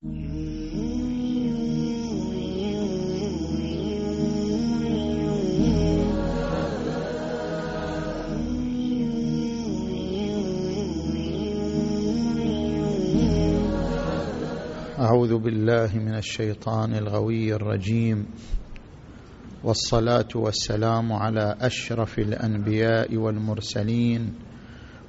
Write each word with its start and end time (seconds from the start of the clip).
أعوذ 0.00 0.12
بالله 15.38 15.90
من 15.94 16.14
الشيطان 16.14 16.94
الغوي 16.94 17.54
الرجيم. 17.54 18.26
والصلاة 19.64 20.28
والسلام 20.34 21.12
على 21.12 21.56
أشرف 21.60 22.18
الأنبياء 22.18 23.16
والمرسلين 23.16 24.34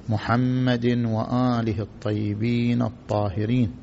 محمد 0.08 0.86
وآله 0.86 1.80
الطيبين 1.80 2.82
الطاهرين. 2.82 3.81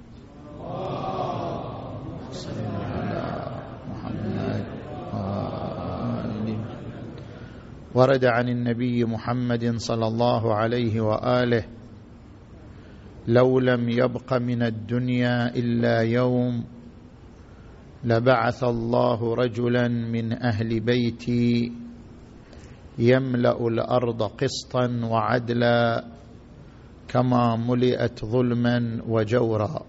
ورد 8.00 8.26
عن 8.26 8.50
النبي 8.50 9.06
محمد 9.06 9.76
صلى 9.76 10.08
الله 10.08 10.56
عليه 10.56 11.02
وآله 11.02 11.64
لو 13.28 13.60
لم 13.60 13.90
يبق 13.90 14.34
من 14.34 14.64
الدنيا 14.64 15.56
إلا 15.56 16.02
يوم 16.02 16.64
لبعث 18.04 18.64
الله 18.64 19.20
رجلا 19.36 19.88
من 19.88 20.44
أهل 20.44 20.80
بيتي 20.80 21.72
يملأ 23.00 23.68
الأرض 23.68 24.24
قسطا 24.24 24.86
وعدلا 25.04 26.06
كما 27.08 27.56
ملئت 27.56 28.26
ظلما 28.26 29.02
وجورا. 29.08 29.84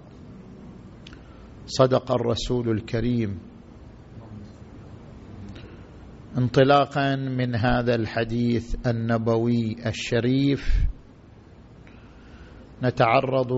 صدق 1.67 2.13
الرسول 2.13 2.71
الكريم. 2.71 3.50
انطلاقا 6.39 7.17
من 7.17 7.55
هذا 7.55 7.95
الحديث 7.95 8.87
النبوي 8.87 9.77
الشريف 9.87 10.61
نتعرض 12.83 13.53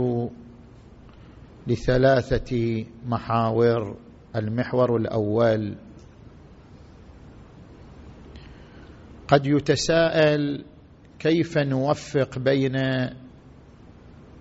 لثلاثة 1.67 2.85
محاور. 3.07 3.97
المحور 4.37 4.97
الأول 4.97 5.77
قد 9.29 9.47
يتساءل 9.47 10.65
كيف 11.19 11.59
نوفق 11.59 12.39
بين 12.39 12.77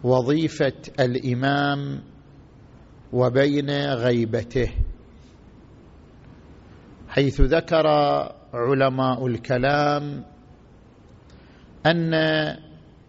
وظيفة 0.04 0.74
الإمام 1.00 2.02
وبين 3.14 3.70
غيبته. 3.94 4.72
حيث 7.12 7.42
ذكر 7.42 7.88
علماء 8.54 9.28
الكلام 9.28 10.26
أن 11.86 12.14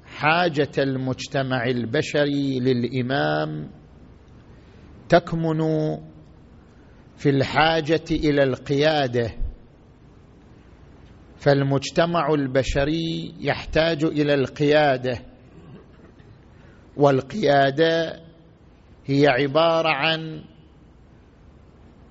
حاجة 0.06 0.70
المجتمع 0.78 1.64
البشري 1.64 2.60
للإمام 2.60 3.70
تكمن 5.08 5.60
في 7.16 7.30
الحاجة 7.30 8.04
إلى 8.10 8.42
القيادة 8.42 9.30
فالمجتمع 11.36 12.34
البشري 12.34 13.34
يحتاج 13.40 14.04
إلى 14.04 14.34
القيادة 14.34 15.18
والقيادة 16.96 18.20
هي 19.06 19.26
عبارة 19.28 19.88
عن 19.88 20.44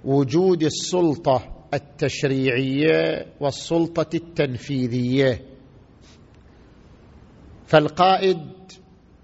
وجود 0.06 0.64
السلطة. 0.64 1.61
التشريعية 1.74 3.26
والسلطة 3.40 4.10
التنفيذية. 4.14 5.42
فالقائد 7.66 8.38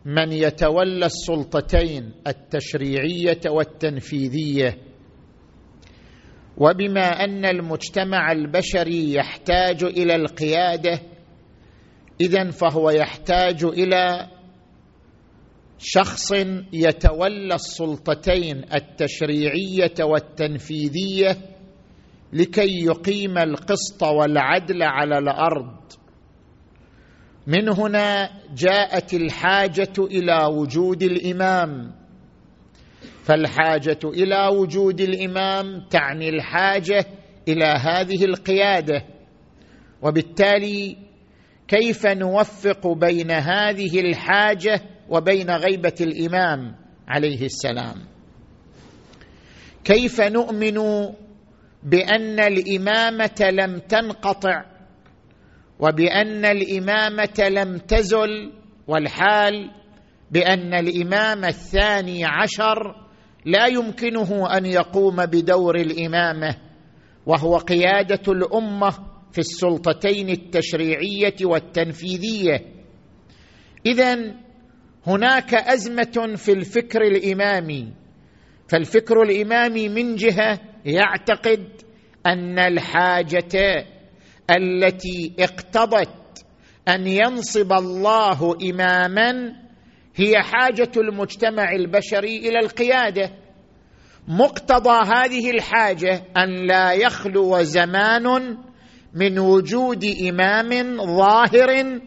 من 0.05 0.31
يتولى 0.31 1.05
السلطتين 1.05 2.11
التشريعية 2.27 3.41
والتنفيذية. 3.47 4.77
وبما 6.57 7.23
أن 7.23 7.45
المجتمع 7.45 8.31
البشري 8.31 9.13
يحتاج 9.13 9.83
إلى 9.83 10.15
القيادة 10.15 11.01
إذا 12.21 12.49
فهو 12.49 12.89
يحتاج 12.89 13.63
إلى 13.63 14.27
شخص 15.79 16.31
يتولى 16.73 17.55
السلطتين 17.55 18.65
التشريعية 18.73 19.93
والتنفيذية 20.01 21.37
لكي 22.33 22.85
يقيم 22.85 23.37
القسط 23.37 24.03
والعدل 24.03 24.83
على 24.83 25.17
الأرض. 25.17 25.77
من 27.47 27.69
هنا 27.69 28.29
جاءت 28.55 29.13
الحاجة 29.13 29.93
إلى 29.99 30.45
وجود 30.45 31.03
الإمام. 31.03 31.91
فالحاجة 33.23 33.99
إلى 34.05 34.47
وجود 34.47 35.01
الإمام 35.01 35.87
تعني 35.89 36.29
الحاجة 36.29 37.05
إلى 37.47 37.65
هذه 37.65 38.25
القيادة. 38.25 39.05
وبالتالي 40.01 40.97
كيف 41.67 42.05
نوفق 42.07 42.87
بين 42.87 43.31
هذه 43.31 43.99
الحاجة 43.99 44.81
وبين 45.09 45.51
غيبة 45.51 45.95
الإمام 46.01 46.75
عليه 47.07 47.45
السلام؟ 47.45 47.95
كيف 49.83 50.21
نؤمن 50.21 50.77
بأن 51.87 52.39
الإمامة 52.39 53.49
لم 53.51 53.79
تنقطع 53.79 54.65
وبأن 55.79 56.45
الإمامة 56.45 57.49
لم 57.49 57.77
تزل 57.77 58.53
والحال 58.87 59.71
بأن 60.31 60.73
الإمام 60.73 61.45
الثاني 61.45 62.25
عشر 62.25 62.95
لا 63.45 63.67
يمكنه 63.67 64.57
أن 64.57 64.65
يقوم 64.65 65.15
بدور 65.15 65.75
الإمامة 65.75 66.55
وهو 67.25 67.57
قيادة 67.57 68.31
الأمة 68.33 68.89
في 69.31 69.39
السلطتين 69.39 70.29
التشريعية 70.29 71.35
والتنفيذية. 71.43 72.61
اذا 73.85 74.35
هناك 75.07 75.53
أزمة 75.53 76.35
في 76.35 76.51
الفكر 76.51 77.01
الإمامي 77.01 77.93
فالفكر 78.69 79.21
الإمامي 79.21 79.89
من 79.89 80.15
جهة 80.15 80.59
يعتقد 80.87 81.67
أن 82.25 82.59
الحاجة 82.59 83.85
التي 84.51 85.33
اقتضت 85.39 86.45
أن 86.87 87.07
ينصب 87.07 87.73
الله 87.73 88.57
إماما 88.69 89.53
هي 90.15 90.41
حاجة 90.41 90.91
المجتمع 90.97 91.71
البشري 91.71 92.37
إلى 92.37 92.59
القيادة. 92.59 93.31
مقتضى 94.27 95.11
هذه 95.13 95.51
الحاجة 95.51 96.23
أن 96.37 96.67
لا 96.67 96.91
يخلو 96.91 97.63
زمان 97.63 98.57
من 99.13 99.39
وجود 99.39 100.05
إمام 100.29 100.97
ظاهر 101.17 101.99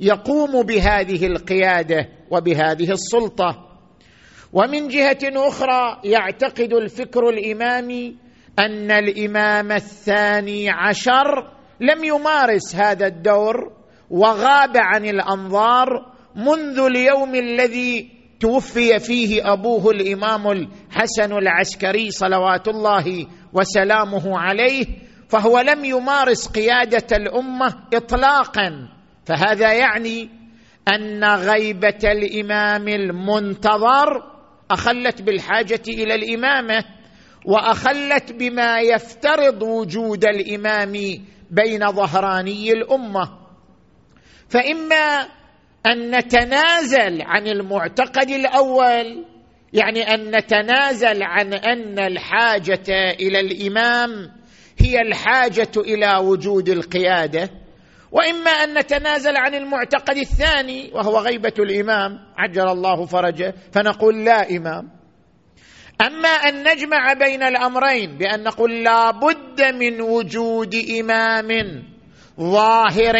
يقوم 0.00 0.62
بهذه 0.62 1.26
القيادة 1.26 2.08
وبهذه 2.30 2.92
السلطة. 2.92 3.78
ومن 4.52 4.88
جهة 4.88 5.18
أخرى 5.24 6.00
يعتقد 6.04 6.72
الفكر 6.72 7.28
الإمامي 7.28 8.25
أن 8.58 8.90
الإمام 8.90 9.72
الثاني 9.72 10.70
عشر 10.70 11.52
لم 11.80 12.04
يمارس 12.04 12.76
هذا 12.76 13.06
الدور 13.06 13.72
وغاب 14.10 14.76
عن 14.76 15.04
الأنظار 15.04 15.88
منذ 16.36 16.80
اليوم 16.80 17.34
الذي 17.34 18.16
توفي 18.40 18.98
فيه 18.98 19.52
أبوه 19.52 19.90
الإمام 19.90 20.50
الحسن 20.50 21.32
العسكري 21.32 22.10
صلوات 22.10 22.68
الله 22.68 23.26
وسلامه 23.52 24.38
عليه 24.38 24.86
فهو 25.28 25.60
لم 25.60 25.84
يمارس 25.84 26.48
قيادة 26.48 27.16
الأمة 27.16 27.74
اطلاقا. 27.94 28.88
فهذا 29.24 29.72
يعني 29.72 30.28
أن 30.88 31.24
غيبة 31.24 31.98
الإمام 32.04 32.88
المنتظر 32.88 34.22
أخلت 34.70 35.22
بالحاجة 35.22 35.82
إلى 35.88 36.14
الإمامة. 36.14 36.84
وأخلت 37.46 38.32
بما 38.32 38.80
يفترض 38.80 39.62
وجود 39.62 40.24
الإمام 40.24 40.92
بين 41.50 41.92
ظهراني 41.92 42.72
الأمة. 42.72 43.38
فإما 44.48 45.26
أن 45.86 46.16
نتنازل 46.18 47.22
عن 47.22 47.46
المعتقد 47.46 48.30
الأول 48.30 49.24
يعني 49.72 50.14
أن 50.14 50.36
نتنازل 50.36 51.22
عن 51.22 51.54
أن 51.54 51.98
الحاجة 51.98 53.10
إلى 53.20 53.40
الإمام 53.40 54.10
هي 54.78 55.00
الحاجة 55.00 55.70
إلى 55.76 56.16
وجود 56.16 56.68
القيادة 56.68 57.50
وإما 58.12 58.50
أن 58.50 58.78
نتنازل 58.78 59.36
عن 59.36 59.54
المعتقد 59.54 60.16
الثاني 60.16 60.90
وهو 60.94 61.18
غيبة 61.18 61.52
الإمام 61.58 62.18
عجل 62.36 62.68
الله 62.68 63.06
فرجه 63.06 63.54
فنقول 63.72 64.24
لا 64.24 64.56
إمام. 64.56 64.95
أما 66.00 66.28
أن 66.28 66.72
نجمع 66.72 67.12
بين 67.12 67.42
الأمرين 67.42 68.18
بأن 68.18 68.42
نقول 68.42 68.84
لا 68.84 69.10
بد 69.10 69.62
من 69.74 70.00
وجود 70.00 70.74
إمام 71.00 71.82
ظاهر 72.40 73.14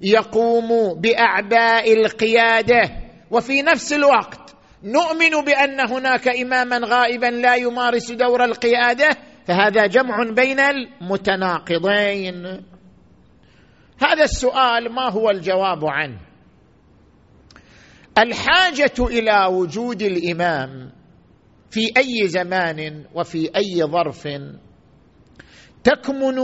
يقوم 0.00 1.00
بأعباء 1.00 1.92
القيادة 1.92 2.90
وفي 3.30 3.62
نفس 3.62 3.92
الوقت 3.92 4.56
نؤمن 4.84 5.44
بأن 5.44 5.80
هناك 5.80 6.28
إماما 6.28 6.80
غائبا 6.84 7.26
لا 7.26 7.54
يمارس 7.54 8.12
دور 8.12 8.44
القيادة 8.44 9.08
فهذا 9.46 9.86
جمع 9.86 10.30
بين 10.30 10.60
المتناقضين. 10.60 12.46
هذا 14.02 14.24
السؤال 14.24 14.92
ما 14.92 15.10
هو 15.10 15.30
الجواب 15.30 15.84
عنه؟ 15.84 16.18
الحاجة 18.18 18.94
إلى 18.98 19.46
وجود 19.50 20.02
الإمام 20.02 20.99
في 21.70 21.92
أي 21.96 22.28
زمان 22.28 23.04
وفي 23.14 23.50
أي 23.56 23.82
ظرف 23.84 24.28
تكمن 25.84 26.36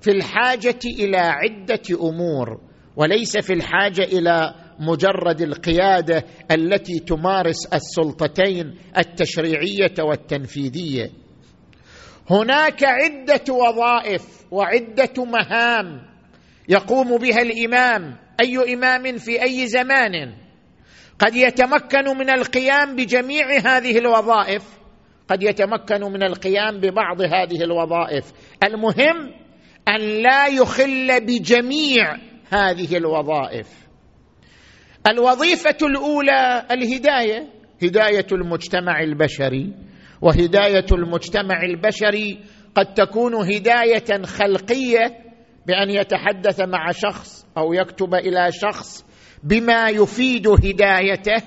في 0.00 0.10
الحاجة 0.10 0.78
إلى 0.84 1.16
عدة 1.16 1.82
أمور 2.00 2.60
وليس 2.96 3.36
في 3.36 3.52
الحاجة 3.52 4.04
إلى 4.04 4.54
مجرد 4.80 5.40
القيادة 5.40 6.24
التي 6.50 6.98
تمارس 6.98 7.66
السلطتين 7.66 8.74
التشريعية 8.98 9.94
والتنفيذية. 10.00 11.10
هناك 12.30 12.84
عدة 12.84 13.54
وظائف 13.54 14.22
وعدة 14.50 15.24
مهام 15.24 16.02
يقوم 16.68 17.18
بها 17.18 17.42
الإمام. 17.42 18.16
أي 18.40 18.74
إمام 18.74 19.18
في 19.18 19.42
أي 19.42 19.66
زمان؟ 19.66 20.39
قد 21.20 21.34
يتمكن 21.34 22.18
من 22.18 22.30
القيام 22.30 22.96
بجميع 22.96 23.46
هذه 23.64 23.98
الوظائف 23.98 24.80
قد 25.28 25.42
يتمكن 25.42 26.00
من 26.00 26.22
القيام 26.22 26.80
ببعض 26.80 27.20
هذه 27.20 27.62
الوظائف. 27.62 28.32
المهم 28.64 29.34
أن 29.88 30.00
لا 30.00 30.46
يخل 30.46 31.20
بجميع 31.20 32.16
هذه 32.52 32.96
الوظائف. 32.96 33.68
الوظيفة 35.06 35.76
الأولى 35.82 36.66
الهداية 36.70 37.48
هداية 37.82 38.26
المجتمع 38.32 39.00
البشري 39.00 39.74
وهداية 40.22 40.86
المجتمع 40.92 41.62
البشري 41.62 42.38
قد 42.74 42.94
تكون 42.94 43.34
هداية 43.34 44.22
خلقية 44.22 45.30
بأن 45.66 45.90
يتحدث 45.90 46.60
مع 46.60 46.90
شخص 46.90 47.46
أو 47.56 47.72
يكتب 47.72 48.14
إلى 48.14 48.52
شخص 48.52 49.09
بما 49.42 49.88
يفيد 49.88 50.48
هدايته 50.48 51.42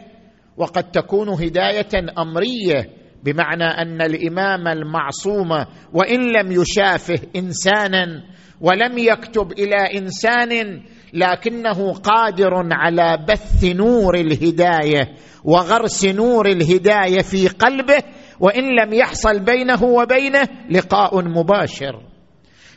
وقد 0.57 0.91
تكون 0.91 1.29
هداية 1.29 1.89
أمرية 2.17 2.89
بمعنى 3.23 3.63
أن 3.63 4.01
الإمام 4.01 4.67
المعصوم 4.67 5.49
وإن 5.93 6.19
لم 6.19 6.51
يشافه 6.51 7.19
إنسانا 7.35 8.23
ولم 8.61 8.97
يكتب 8.97 9.51
إلى 9.51 9.97
إنسان 9.97 10.81
لكنه 11.13 11.93
قادر 11.93 12.53
على 12.71 13.25
بث 13.29 13.63
نور 13.63 14.15
الهداية 14.15 15.15
وغرس 15.43 16.05
نور 16.05 16.47
الهداية 16.47 17.21
في 17.21 17.47
قلبه 17.47 18.03
وإن 18.39 18.63
لم 18.63 18.93
يحصل 18.93 19.39
بينه 19.39 19.83
وبينه 19.83 20.47
لقاء 20.69 21.21
مباشر. 21.21 22.01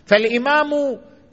فالإمام 0.07 0.71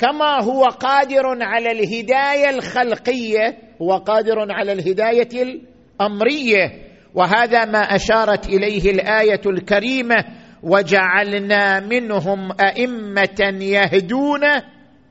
كما 0.04 0.44
هو 0.44 0.64
قادر 0.64 1.24
على 1.42 1.72
الهداية 1.72 2.50
الخلقية 2.50 3.58
هو 3.82 3.98
قادر 3.98 4.52
على 4.52 4.72
الهداية 4.72 5.30
الأمرية. 5.34 6.72
وهذا 7.16 7.66
ما 7.66 7.80
أشارت 7.80 8.50
إليه 8.50 8.92
الآية 8.92 9.42
الكريمة 9.46 10.16
وجعلنا 10.64 11.80
منهم 11.80 12.52
أئمة 12.62 13.58
يهدون 13.62 14.42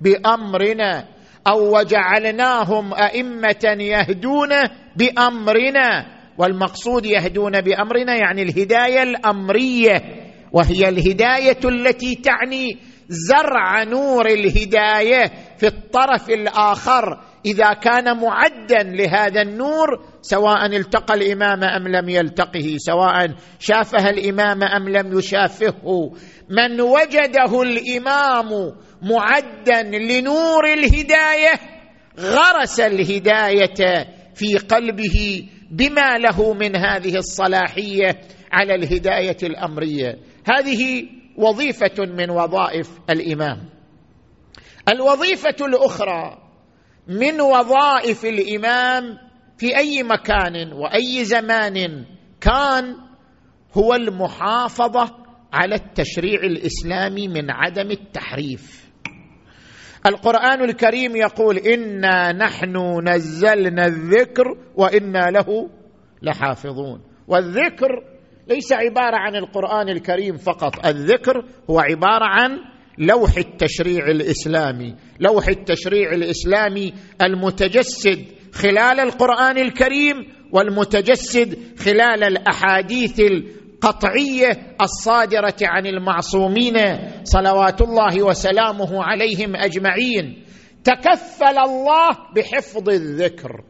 بأمرنا. 0.00 1.04
أو 1.46 1.78
وجعلناهم 1.78 2.94
أئمة 2.94 3.76
يهدون 3.80 4.50
بأمرنا. 4.96 6.06
والمقصود 6.38 7.06
يهدون 7.06 7.60
بأمرنا 7.60 8.16
يعني 8.16 8.42
الهداية 8.42 9.02
الأمرية 9.02 10.02
وهي 10.52 10.88
الهداية 10.88 11.58
التي 11.64 12.14
تعني 12.14 12.78
زرع 13.08 13.82
نور 13.84 14.26
الهداية 14.26 15.32
في 15.58 15.66
الطرف 15.66 16.30
الآخر. 16.30 17.20
إذا 17.46 17.72
كان 17.72 18.16
معدا 18.16 18.82
لهذا 18.82 19.42
النور 19.42 20.04
سواء 20.22 20.66
التقى 20.66 21.14
الإمام 21.14 21.64
أم 21.64 21.88
لم 21.88 22.08
يلتقه 22.08 22.74
سواء 22.76 23.34
شافه 23.58 24.10
الإمام 24.10 24.62
أم 24.62 24.88
لم 24.88 25.18
يشافهه 25.18 26.12
من 26.50 26.80
وجده 26.80 27.62
الإمام 27.62 28.72
معدا 29.02 29.82
لنور 29.82 30.72
الهداية 30.72 31.52
غرس 32.18 32.80
الهداية 32.80 34.06
في 34.34 34.58
قلبه 34.58 35.48
بما 35.70 36.18
له 36.18 36.54
من 36.54 36.76
هذه 36.76 37.16
الصلاحية 37.16 38.20
على 38.52 38.74
الهداية 38.74 39.36
الأمرية. 39.42 40.18
هذه 40.46 41.04
وظيفة 41.36 42.06
من 42.06 42.30
وظائف 42.30 42.90
الإمام. 43.10 43.68
الوظيفة 44.88 45.66
الأخرى 45.66 46.38
من 47.08 47.40
وظائف 47.40 48.24
الإمام 48.24 49.18
في 49.58 49.76
أي 49.76 50.02
مكان 50.02 50.72
وأي 50.72 51.24
زمان 51.24 52.04
كان 52.40 52.96
هو 53.74 53.94
المحافظة 53.94 55.16
على 55.52 55.74
التشريع 55.74 56.40
الإسلامي 56.40 57.28
من 57.28 57.50
عدم 57.50 57.90
التحريف. 57.90 58.92
القرآن 60.06 60.64
الكريم 60.64 61.16
يقول 61.16 61.58
انا 61.58 62.32
نحن 62.32 63.08
نزلنا 63.08 63.86
الذكر 63.86 64.44
وأنا 64.76 65.30
له 65.30 65.70
لحافظون. 66.22 67.02
والذكر 67.28 68.11
ليس 68.48 68.72
عبارة 68.72 69.16
عن 69.16 69.36
القرآن 69.36 69.88
الكريم 69.88 70.36
فقط. 70.36 70.86
الذكر 70.86 71.44
هو 71.70 71.80
عبارة 71.80 72.24
عن 72.24 72.58
لوح 72.98 73.36
التشريع 73.36 74.06
الإسلامي. 74.06 74.94
لوح 75.20 75.48
التشريع 75.48 76.12
الإسلامي 76.12 76.92
المتجسد 77.22 78.24
خلال 78.52 79.00
القرآن 79.00 79.58
الكريم 79.58 80.16
والمتجسد 80.52 81.58
خلال 81.78 82.24
الأحاديث 82.24 83.20
القطعية 83.20 84.76
الصادرة 84.80 85.56
عن 85.62 85.86
المعصومين 85.86 86.74
صلوات 87.24 87.80
الله 87.82 88.22
وسلامه 88.22 89.04
عليهم 89.04 89.56
أجمعين. 89.56 90.44
تكفل 90.84 91.58
الله 91.58 92.08
بحفظ 92.36 92.88
الذكر. 92.88 93.64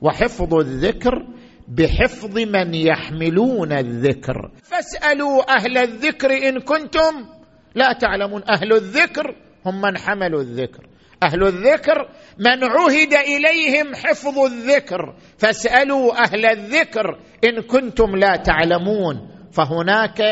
وحفظ 0.00 0.54
الذكر 0.54 1.26
بحفظ 1.76 2.38
من 2.38 2.74
يحملون 2.74 3.72
الذكر. 3.72 4.50
فاسألوا 4.62 5.56
أهل 5.56 5.78
الذكر 5.78 6.48
إن 6.48 6.60
كنتم. 6.60 7.26
لا 7.74 7.92
تعلمون 8.00 8.42
أهل 8.50 8.72
الذكر 8.72 9.34
هم 9.66 9.80
من 9.80 9.98
حملوا 9.98 10.40
الذكر. 10.40 10.86
أهل 11.22 11.42
الذكر 11.46 12.08
من 12.38 12.64
عهد 12.64 13.14
إليهم 13.14 13.94
حفظ 13.94 14.38
الذكر. 14.38 15.14
فاسألوا 15.38 16.24
أهل 16.24 16.46
الذكر 16.46 17.18
إن 17.44 17.62
كنتم 17.62 18.16
لا 18.16 18.36
تعلمون. 18.36 19.28
فهناك 19.52 20.22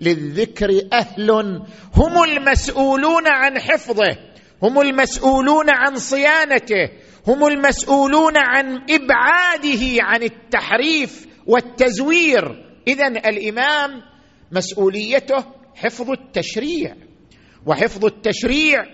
للذكر 0.00 0.80
أهل 0.92 1.30
هم 1.94 2.24
المسؤولون 2.24 3.28
عن 3.28 3.58
حفظه 3.58 4.16
هم 4.62 4.80
المسؤولون 4.80 5.70
عن 5.70 5.96
صيانته 5.96 6.90
هم 7.26 7.46
المسؤولون 7.46 8.36
عن 8.36 8.74
إبعاده 8.90 10.02
عن 10.02 10.22
التحريف 10.22 11.26
والتزوير. 11.46 12.66
اذا 12.88 13.06
الإمام 13.06 14.02
مسؤوليته 14.52 15.44
حفظ 15.76 16.10
التشريع 16.10 16.94
وحفظ 17.66 18.04
التشريع 18.04 18.84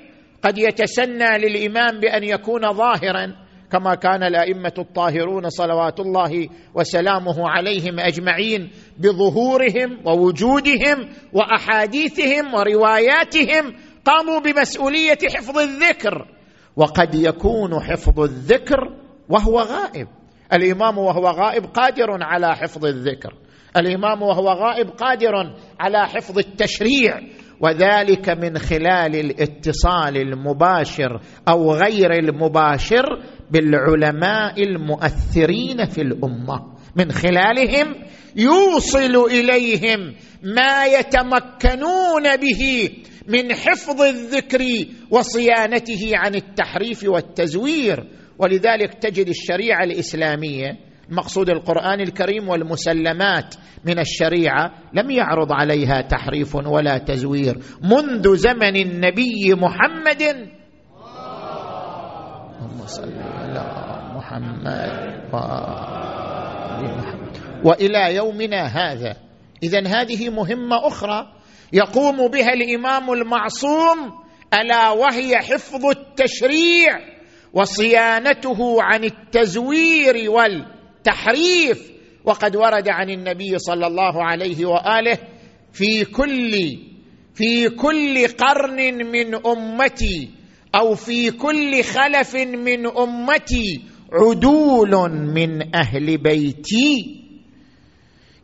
قد 0.43 0.59
يتسنى 0.59 1.39
للإمام 1.39 2.01
بأن 2.01 2.25
يكون 2.25 2.73
ظاهرا 2.73 3.47
كما 3.73 3.95
كان 3.95 4.23
الأئمة 4.23 4.73
الطاهرون 4.79 5.49
صلوات 5.49 6.01
الله 6.01 6.49
وسلامه 6.75 7.49
عليهم 7.49 8.01
أجمعين 8.01 8.71
بظهورهم 8.99 10.01
ووجودهم 10.05 11.09
وأحاديثهم 11.33 12.55
ورواياتهم 12.55 13.75
قاموا 14.05 14.41
بمسؤولية 14.41 15.19
حفظ 15.35 15.59
الذكر. 15.59 16.36
وقد 16.77 17.15
يكون 17.15 17.81
حفظ 17.81 18.21
الذكر 18.21 18.79
وهو 19.29 19.61
غائب. 19.61 20.09
الإمام 20.53 20.99
وهو 20.99 21.27
غائب 21.27 21.65
قادر 21.65 22.07
على 22.23 22.57
حفظ 22.57 22.85
الذكر. 22.85 23.35
الإمام 23.77 24.23
وهو 24.23 24.49
غائب 24.49 24.91
قادر 24.91 25.33
على 25.81 26.07
حفظ 26.07 26.39
التشريع. 26.39 27.21
وذلك 27.61 28.29
من 28.29 28.59
خلال 28.59 29.17
الاتصال 29.17 30.17
المباشر 30.17 31.21
أو 31.49 31.73
غير 31.73 32.13
المباشر 32.13 33.05
بالعلماء 33.51 34.63
المؤثرين 34.63 35.85
في 35.85 36.01
الأمة. 36.03 36.77
من 36.97 37.13
خلالهم 37.13 37.95
يوصل 38.37 39.17
إليهم 39.31 40.15
ما 40.43 40.85
يتمكنون 40.87 42.37
به 42.37 42.91
من 43.29 43.55
حفظ 43.55 44.03
الذكر 44.03 44.61
وصيانته 45.11 46.11
عن 46.15 46.35
التحريف 46.35 47.05
والتزوير. 47.05 48.05
ولذلك 48.39 48.95
تجد 48.95 49.29
الشريعة 49.29 49.85
الإسلامية 49.85 50.79
مقصود 51.11 51.51
القرآن 51.51 52.01
الكريم 52.01 52.49
والمسلمات 52.49 53.55
من 53.85 53.99
الشريعة 53.99 54.73
لم 54.95 55.11
يعرض 55.11 55.53
عليها 55.53 56.01
تحريف 56.01 56.55
ولا 56.55 56.99
تزوير. 56.99 57.59
منذ 57.83 58.37
زمن 58.37 58.77
النبي 58.77 59.55
محمد. 59.55 60.23
اللهم 62.61 62.87
صل 62.87 63.13
على 63.19 63.65
محمد 64.17 65.31
وإلى 67.65 68.15
يومنا 68.15 68.67
هذا. 68.67 69.17
اذا 69.63 69.87
هذه 69.87 70.31
مهمة 70.31 70.87
أخرى. 70.87 71.36
يقوم 71.73 72.29
بها 72.29 72.53
الإمام 72.53 73.13
المعصوم 73.13 73.99
ألا 74.55 74.91
وهي 74.91 75.37
حفظ 75.37 75.87
التشريع 75.87 76.99
وصيانته 77.53 78.83
عن 78.83 79.05
التزوير 79.05 80.31
والتحريف. 80.31 81.91
وقد 82.25 82.57
ورد 82.57 82.89
عن 82.89 83.11
النبي 83.11 83.59
صلى 83.59 83.87
الله 83.87 84.25
عليه 84.25 84.67
وآله 84.67 85.19
في 85.73 86.05
كل 86.05 86.53
في 87.35 87.69
كل 87.69 88.27
قرن 88.27 88.95
من 89.13 89.35
أمتي 89.47 90.31
أو 90.75 90.95
في 90.95 91.31
كل 91.31 91.83
خلف 91.83 92.35
من 92.37 92.87
أمتي 92.87 93.81
عدول 94.13 95.11
من 95.35 95.75
أهل 95.77 96.19
بيتي. 96.19 97.26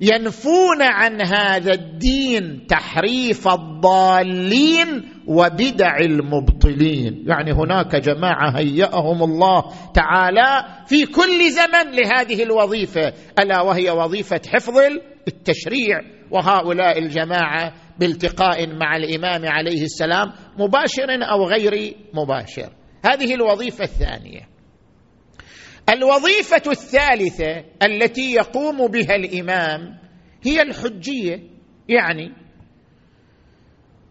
ينفون 0.02 0.82
عن 0.82 1.20
هذا 1.22 1.72
الدين 1.72 2.66
تحريف 2.66 3.48
الضالين 3.48 5.02
وبدع 5.26 5.96
المبطلين. 5.98 7.24
يعني 7.26 7.52
هناك 7.52 7.96
جماعة 7.96 8.58
هيأهم 8.58 9.22
الله 9.22 9.64
تعالى 9.94 10.64
في 10.86 11.06
كل 11.06 11.50
زمن 11.50 11.92
لهذه 11.92 12.42
الوظيفة. 12.42 13.12
ألا 13.38 13.60
وهي 13.60 13.90
وظيفة 13.90 14.40
حفظ 14.48 14.78
التشريع. 15.28 16.00
وهؤلاء 16.30 16.98
الجماعة 16.98 17.72
بالتقاء 17.98 18.66
مع 18.66 18.96
الإمام 18.96 19.42
عليه 19.46 19.82
السلام 19.82 20.32
مباشر 20.58 21.30
أو 21.32 21.46
غير 21.46 21.94
مباشر. 22.14 22.68
هذه 23.04 23.34
الوظيفة 23.34 23.84
الثانية. 23.84 24.52
الوظيفة 25.88 26.62
الثالثة 26.70 27.64
التي 27.82 28.32
يقوم 28.32 28.86
بها 28.86 29.14
الإمام 29.14 29.98
هي 30.42 30.62
الحجية. 30.62 31.52
يعني 31.88 32.32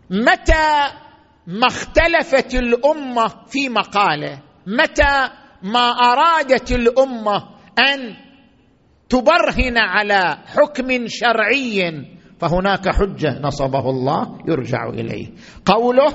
متى 0.09 0.91
ما 1.47 1.67
اختلفت 1.67 2.55
الأمة 2.55 3.27
في 3.47 3.69
مقالة 3.69 4.39
متى 4.67 5.29
ما 5.63 5.89
أرادت 5.89 6.71
الأمة 6.71 7.49
أن 7.79 8.15
تبرهن 9.09 9.77
على 9.77 10.37
حكم 10.45 11.07
شرعي 11.07 12.05
فهناك 12.39 12.89
حجة 12.89 13.39
نصبه 13.41 13.89
الله 13.89 14.37
يرجع 14.47 14.89
إليه. 14.89 15.27
قوله 15.65 16.09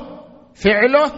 فعله 0.54 1.12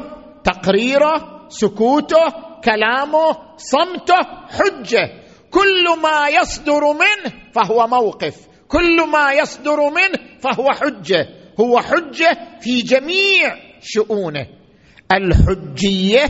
تقريره 0.44 1.48
سكوته 1.48 2.47
كلامه 2.64 3.36
صمته 3.56 4.20
حجه. 4.48 5.12
كل 5.50 6.00
ما 6.02 6.28
يصدر 6.28 6.80
منه 6.92 7.52
فهو 7.52 7.86
موقف. 7.86 8.48
كل 8.68 9.10
ما 9.12 9.32
يصدر 9.32 9.76
منه 9.76 10.38
فهو 10.40 10.68
حجة. 10.70 11.28
هو 11.60 11.80
حجة 11.80 12.38
في 12.60 12.82
جميع 12.82 13.56
شؤونه. 13.80 14.46
الحجية 15.12 16.24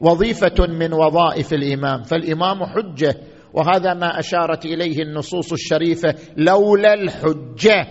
وظيفة 0.00 0.66
من 0.68 0.92
وظائف 0.92 1.52
الإمام. 1.52 2.02
فالإمام 2.02 2.64
حجة. 2.64 3.14
وهذا 3.54 3.94
ما 3.94 4.18
أشارت 4.18 4.64
إليه 4.64 5.02
النصوص 5.02 5.52
الشريفة. 5.52 6.14
لولا 6.36 6.94
الحجة 6.94 7.86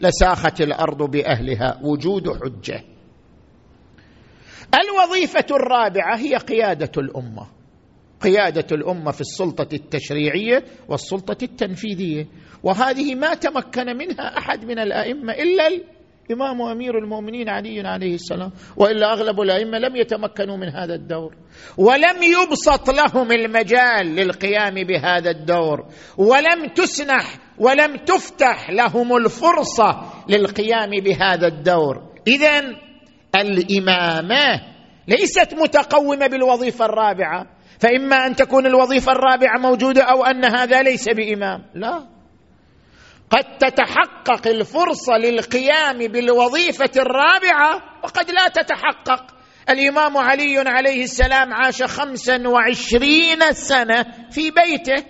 لساخت 0.00 0.60
الأرض 0.60 1.10
بأهلها. 1.10 1.80
وجود 1.82 2.28
حجة. 2.28 2.97
الوظيفة 4.74 5.46
الرابعة 5.50 6.16
هي 6.16 6.36
قيادة 6.36 6.92
الأمة. 6.98 7.46
قيادة 8.20 8.66
الأمة 8.76 9.10
في 9.10 9.20
السلطة 9.20 9.68
التشريعية 9.74 10.64
والسلطة 10.88 11.44
التنفيذية. 11.44 12.26
وهذه 12.62 13.14
ما 13.14 13.34
تمكن 13.34 13.86
منها 13.96 14.38
أحد 14.38 14.64
من 14.64 14.78
الأئمة 14.78 15.32
إلا 15.32 15.68
الإمام 16.30 16.62
امير 16.62 16.98
المؤمنين 16.98 17.48
علي 17.48 17.80
عليه 17.80 18.14
السلام. 18.14 18.50
وإلا 18.76 19.12
أغلب 19.12 19.40
الأئمة 19.40 19.78
لم 19.78 19.96
يتمكنوا 19.96 20.56
من 20.56 20.68
هذا 20.68 20.94
الدور. 20.94 21.34
ولم 21.76 22.22
يبسط 22.22 22.90
لهم 22.90 23.32
المجال 23.32 24.06
للقيام 24.06 24.74
بهذا 24.74 25.30
الدور. 25.30 25.86
ولم 26.16 26.66
تسنح 26.74 27.38
ولم 27.58 27.96
تفتح 27.96 28.70
لهم 28.70 29.16
الفرصة 29.16 30.12
للقيام 30.28 30.90
بهذا 30.90 31.46
الدور. 31.46 32.08
اذا 32.26 32.87
الإمامة 33.36 34.60
ليست 35.08 35.54
متقومة 35.54 36.26
بالوظيفة 36.26 36.84
الرابعة 36.84 37.46
فإما 37.80 38.26
أن 38.26 38.36
تكون 38.36 38.66
الوظيفة 38.66 39.12
الرابعة 39.12 39.58
موجودة 39.58 40.02
أو 40.02 40.24
أن 40.24 40.44
هذا 40.44 40.82
ليس 40.82 41.08
بإمام 41.08 41.64
لا. 41.74 42.06
قد 43.30 43.58
تتحقق 43.58 44.46
الفرصه 44.46 45.12
للقيام 45.16 45.98
بالوظيفة 45.98 46.90
الرابعة 46.96 47.82
وقد 48.04 48.30
لا 48.30 48.48
تتحقق. 48.48 49.34
الإمام 49.70 50.16
علي 50.16 50.58
عليه 50.58 51.04
السلام 51.04 51.54
عاش 51.54 51.82
خمسا 51.82 52.48
وعشرين 52.48 53.52
سنة 53.52 54.04
في 54.30 54.50
بيته 54.50 55.04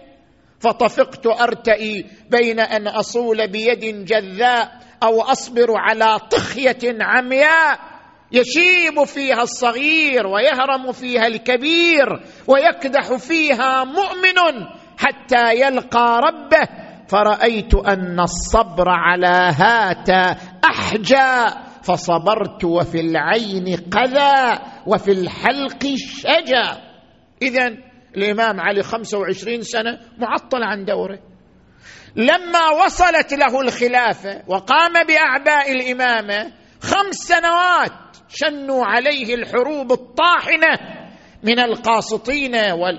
فطفقت 0.61 1.27
أرتئي 1.27 2.07
بين 2.31 2.61
أن 2.61 2.89
أصول 2.89 3.49
بيد 3.49 4.05
جذاء 4.05 4.81
أو 5.03 5.23
أصبر 5.23 5.67
على 5.77 6.19
طخية 6.19 6.97
عمياء. 7.01 7.79
يشيب 8.33 9.05
فيها 9.05 9.43
الصغير 9.43 10.27
ويهرم 10.27 10.93
فيها 10.93 11.27
الكبير 11.27 12.07
ويكدح 12.47 13.17
فيها 13.17 13.85
مؤمن 13.85 14.67
حتى 14.99 15.61
يلقى 15.61 16.21
ربه. 16.25 16.69
فرأيت 17.09 17.75
أن 17.75 18.21
الصبر 18.21 18.89
على 18.89 19.53
هات 19.57 20.11
أحجى 20.65 21.55
فصبرت 21.83 22.65
وفي 22.65 23.01
العين 23.01 23.77
قذى 23.93 24.59
وفي 24.87 25.11
الحلق 25.13 25.83
شجى. 25.97 26.81
اذا 27.43 27.77
الإمام 28.17 28.61
علي 28.61 28.83
خمسة 28.83 29.19
وعشرين 29.19 29.63
سنة 29.63 29.99
معطل 30.19 30.63
عن 30.63 30.85
دوره. 30.85 31.19
لما 32.17 32.69
وصلت 32.85 33.35
له 33.35 33.61
الخلافة 33.61 34.43
وقام 34.47 34.93
بأعباء 35.09 35.73
الإمامة 35.73 36.53
خمس 36.83 37.15
سنوات 37.15 38.08
شنوا 38.29 38.85
عليه 38.85 39.35
الحروب 39.35 39.93
الطاحنة 39.93 40.99
من 41.43 41.59
القاسطين 41.59 42.53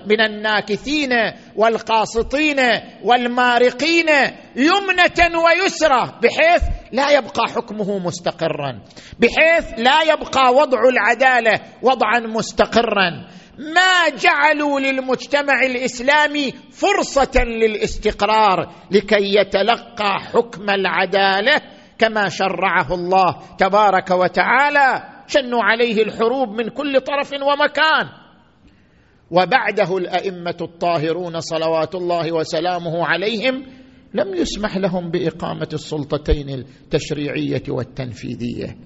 من 0.07 0.21
الناكثين 0.21 1.09
والقاسطين 1.55 2.59
والمارقين 3.03 4.09
يمنة 4.55 5.39
ويسرى 5.43 6.19
بحيث 6.23 6.63
لا 6.91 7.09
يبقى 7.11 7.43
حكمه 7.55 7.99
مستقرا 7.99 8.81
بحيث 9.19 9.65
لا 9.77 10.01
يبقى 10.01 10.53
وضع 10.53 10.79
العدالة 10.89 11.59
وضعا 11.81 12.19
مستقرا. 12.19 13.27
ما 13.75 14.09
جعلوا 14.17 14.79
للمجتمع 14.79 15.59
الإسلامي 15.63 16.51
فرصة 16.71 17.43
للاستقرار 17.43 18.71
لكي 18.91 19.35
يتلقى 19.39 20.19
حكم 20.33 20.69
العدالة 20.69 21.61
كما 21.97 22.29
شرعه 22.29 22.93
الله 22.93 23.39
تبارك 23.57 24.11
وتعالى. 24.11 25.03
شنوا 25.29 25.63
عليه 25.63 26.03
الحروب 26.03 26.49
من 26.49 26.69
كل 26.69 27.01
طرف 27.01 27.33
ومكان. 27.33 28.09
وبعده 29.31 29.97
الأئمة 29.97 30.57
الطاهرون 30.61 31.39
صلوات 31.39 31.95
الله 31.95 32.31
وسلامه 32.31 33.05
عليهم 33.05 33.65
لم 34.13 34.35
يسمح 34.35 34.77
لهم 34.77 35.11
بإقامة 35.11 35.69
السلطتين 35.73 36.49
التشريعية 36.49 37.63
والتنفيذية. 37.69 38.77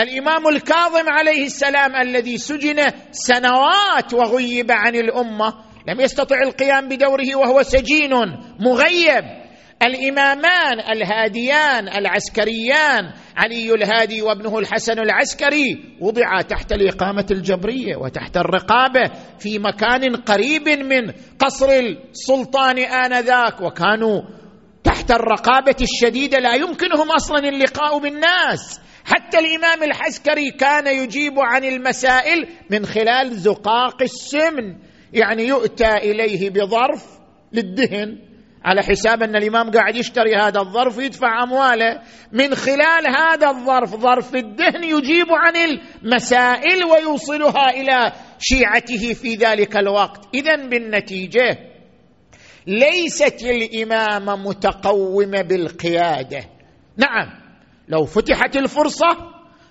الإمام 0.00 0.48
الكاظم 0.48 1.08
عليه 1.08 1.46
السلام 1.46 1.96
الذي 1.96 2.38
سجن 2.38 2.76
سنوات 3.10 4.14
وغيب 4.14 4.66
عن 4.70 4.96
الأمة 4.96 5.54
لم 5.88 6.00
يستطع 6.00 6.36
القيام 6.42 6.88
بدوره 6.88 7.36
وهو 7.36 7.62
سجين 7.62 8.12
مغيب. 8.60 9.45
الإمامان 9.82 10.80
الهاديان 10.80 11.88
العسكريان. 11.88 13.12
علي 13.36 13.74
الهادي 13.74 14.22
وابنه 14.22 14.58
الحسن 14.58 14.98
العسكري 14.98 15.96
وضعا 16.00 16.42
تحت 16.42 16.72
الإقامة 16.72 17.26
الجبرية 17.30 17.96
وتحت 17.96 18.36
الرقابة 18.36 19.10
في 19.38 19.58
مكان 19.58 20.16
قريب 20.16 20.68
من 20.68 21.12
قصر 21.38 21.68
السلطان 21.70 22.78
آنذاك 22.78 23.60
وكانوا 23.60 24.22
تحت 24.84 25.10
الرقابة 25.10 25.76
الشديدة. 25.80 26.38
لا 26.38 26.54
يمكنهم 26.54 27.10
أصلا 27.10 27.38
اللقاء 27.38 27.98
بالناس. 27.98 28.80
حتى 29.04 29.38
الإمام 29.38 29.82
العسكري 29.82 30.50
كان 30.50 30.86
يجيب 30.86 31.34
عن 31.38 31.64
المسائل 31.64 32.48
من 32.70 32.86
خلال 32.86 33.36
زقاق 33.36 34.02
السمن. 34.02 34.76
يعني 35.12 35.48
يؤتى 35.48 35.94
إليه 35.94 36.50
بظرف 36.50 37.04
للدهن. 37.52 38.25
على 38.66 38.82
حساب 38.82 39.22
أن 39.22 39.36
الإمام 39.36 39.70
قاعد 39.70 39.96
يشتري 39.96 40.34
هذا 40.34 40.60
الظرف 40.60 40.98
ويدفع 40.98 41.42
أمواله. 41.42 42.00
من 42.32 42.54
خلال 42.54 43.06
هذا 43.06 43.50
الظرف 43.50 43.96
ظرف 43.96 44.34
الدهن 44.34 44.84
يجيب 44.84 45.26
عن 45.30 45.52
المسائل 45.56 46.84
ويوصلها 46.84 47.70
إلى 47.70 48.12
شيعته 48.38 49.12
في 49.12 49.34
ذلك 49.34 49.76
الوقت. 49.76 50.28
اذا 50.34 50.56
بالنتيجة 50.56 51.58
ليست 52.66 53.42
الإمامة 53.42 54.36
متقومة 54.36 55.42
بالقيادة. 55.42 56.44
نعم 56.96 57.46
لو 57.88 58.04
فتحت 58.04 58.56
الفرصة 58.56 59.06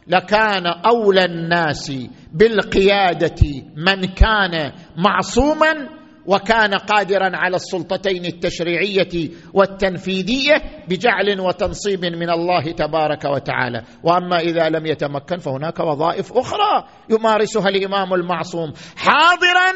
لكان 0.08 0.68
أولى 0.86 1.26
الناس 1.26 1.92
بالقيادة 2.34 3.64
من 3.76 4.06
كان 4.06 4.72
معصوما 4.98 5.90
وكان 6.28 6.74
قادرا 6.74 7.32
على 7.34 7.56
السلطتين 7.56 8.26
التشريعية 8.26 9.30
والتنفيذية 9.54 10.56
بجعل 10.88 11.40
وتنصيب 11.40 12.06
من 12.06 12.30
الله 12.30 12.72
تبارك 12.72 13.26
وتعالى. 13.26 13.84
وأما 14.04 14.40
إذا 14.40 14.70
لم 14.70 14.86
يتمكن 14.86 15.38
فهناك 15.38 15.80
وظائف 15.80 16.34
أخرى 16.34 16.88
يمارسها 17.10 17.70
الإمام 17.70 18.14
المعصوم 18.14 18.74
حاضرا 18.98 19.72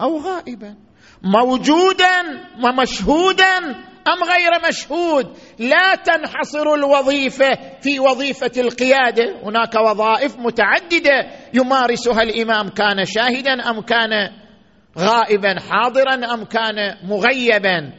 أو 0.00 0.18
غائبا 0.18 0.74
موجودا 1.22 2.22
ومشهودا 2.64 3.58
أم 4.06 4.24
غير 4.24 4.68
مشهود. 4.68 5.26
لا 5.58 5.94
تنحصر 5.94 6.74
الوظيفة 6.74 7.58
في 7.80 8.00
وظيفة 8.00 8.52
القيادة. 8.56 9.40
هناك 9.44 9.74
وظائف 9.74 10.36
متعددة 10.38 11.30
يمارسها 11.54 12.22
الإمام 12.22 12.68
كان 12.68 13.04
شاهدا 13.04 13.70
أم 13.70 13.80
كان 13.80 14.30
غائبا 14.98 15.60
حاضرا 15.60 16.14
أم 16.34 16.44
كان 16.44 16.96
مغيبا؟ 17.08 17.92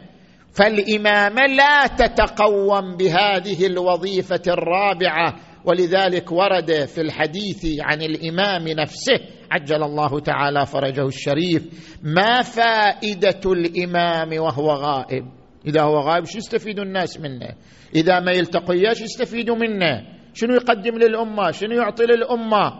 فالامامه 0.53 1.45
لا 1.45 1.87
تتقوم 1.87 2.97
بهذه 2.97 3.65
الوظيفة 3.65 4.41
الرابعة. 4.47 5.35
ولذلك 5.65 6.31
ورد 6.31 6.85
في 6.85 7.01
الحديث 7.01 7.65
عن 7.81 8.01
الإمام 8.01 8.67
نفسه 8.67 9.19
عجل 9.51 9.83
الله 9.83 10.19
تعالى 10.19 10.65
فرجه 10.65 11.05
الشريف 11.05 11.63
ما 12.03 12.41
فائدة 12.41 13.51
الإمام 13.51 14.41
وهو 14.41 14.71
غائب؟ 14.71 15.25
إذا 15.67 15.81
هو 15.81 15.99
غائب 15.99 16.25
شو 16.25 16.37
يستفيد 16.37 16.79
الناس 16.79 17.19
منه؟ 17.19 17.49
إذا 17.95 18.19
ما 18.19 18.31
يلتقياش 18.31 19.01
يستفيدوا 19.01 19.55
منه؟ 19.55 20.01
شنو 20.33 20.53
يقدم 20.53 20.97
للأمة؟ 20.97 21.51
شنو 21.51 21.75
يعطي 21.75 22.03
للأمة؟ 22.03 22.73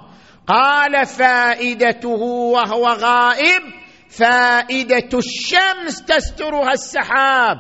قال 0.48 1.06
فائدته 1.06 2.22
وهو 2.54 2.86
غائب 2.86 3.62
فائدة 4.10 5.10
الشمس 5.14 6.06
تسترها 6.08 6.72
السحاب. 6.72 7.58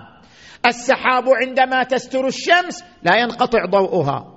السحاب 0.65 1.23
عندما 1.29 1.83
تستر 1.83 2.27
الشمس 2.27 2.83
لا 3.03 3.15
ينقطع 3.15 3.65
ضوءها 3.65 4.33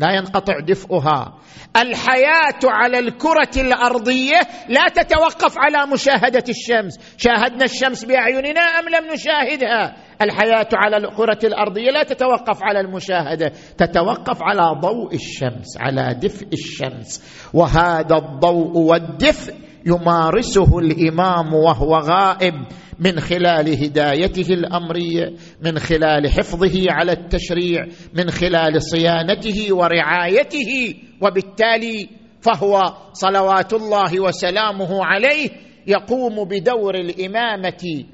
لا 0.00 0.12
ينقطع 0.12 0.60
دفئها. 0.60 1.38
الحياة 1.76 2.60
على 2.64 2.98
الكرة 2.98 3.50
الأرضية 3.56 4.40
لا 4.68 4.88
تتوقف 4.94 5.54
على 5.58 5.92
مشاهدة 5.92 6.44
الشمس. 6.48 6.98
شاهدنا 7.18 7.64
الشمس 7.64 8.04
بأعيننا 8.04 8.60
أم 8.60 8.88
لم 8.88 9.12
نشاهدها؟ 9.12 9.96
الحياة 10.22 10.68
على 10.72 10.96
الكرة 10.96 11.38
الأرضية 11.44 11.90
لا 11.90 12.02
تتوقف 12.02 12.58
على 12.62 12.80
المشاهدة 12.80 13.52
تتوقف 13.78 14.38
على 14.42 14.80
ضوء 14.80 15.14
الشمس 15.14 15.78
على 15.80 16.14
دفء 16.22 16.46
الشمس. 16.52 17.22
وهذا 17.54 18.16
الضوء 18.16 18.76
والدفء 18.76 19.54
يمارسه 19.86 20.78
الإمام 20.78 21.54
وهو 21.54 21.96
غائب 21.96 22.54
من 22.98 23.20
خلال 23.20 23.84
هدايته 23.84 24.54
الامريه 24.54 25.32
من 25.62 25.78
خلال 25.78 26.30
حفظه 26.30 26.92
على 26.92 27.12
التشريع 27.12 27.86
من 28.14 28.30
خلال 28.30 28.82
صيانته 28.82 29.74
ورعايته 29.74 30.94
وبالتالي 31.20 32.08
فهو 32.40 32.82
صلوات 33.12 33.72
الله 33.72 34.20
وسلامه 34.20 35.04
عليه 35.04 35.50
يقوم 35.86 36.48
بدور 36.48 36.94
الإمامة 36.94 38.04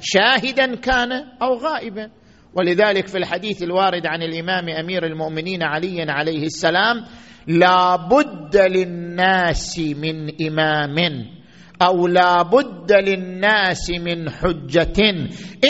شاهدا 0.00 0.74
كان 0.74 1.12
أو 1.42 1.54
غائبا. 1.54 2.10
ولذلك 2.54 3.06
في 3.06 3.18
الحديث 3.18 3.62
الوارد 3.62 4.06
عن 4.06 4.22
الإمام 4.22 4.68
أمير 4.68 5.06
المؤمنين 5.06 5.62
علي 5.62 6.02
عليه 6.08 6.42
السلام 6.46 7.04
لا 7.48 7.96
بد 7.96 8.56
للناس 8.56 9.78
من 9.78 10.46
إمام 10.46 10.96
أو 11.82 12.06
لا 12.06 12.42
بد 12.42 12.92
للناس 12.92 13.90
من 13.90 14.30
حجة 14.30 15.00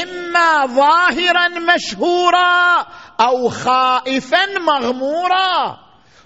إما 0.02 0.66
ظاهرا 0.66 1.48
مشهورا 1.74 2.86
أو 3.20 3.48
خائفا 3.48 4.58
مغمورا. 4.66 5.78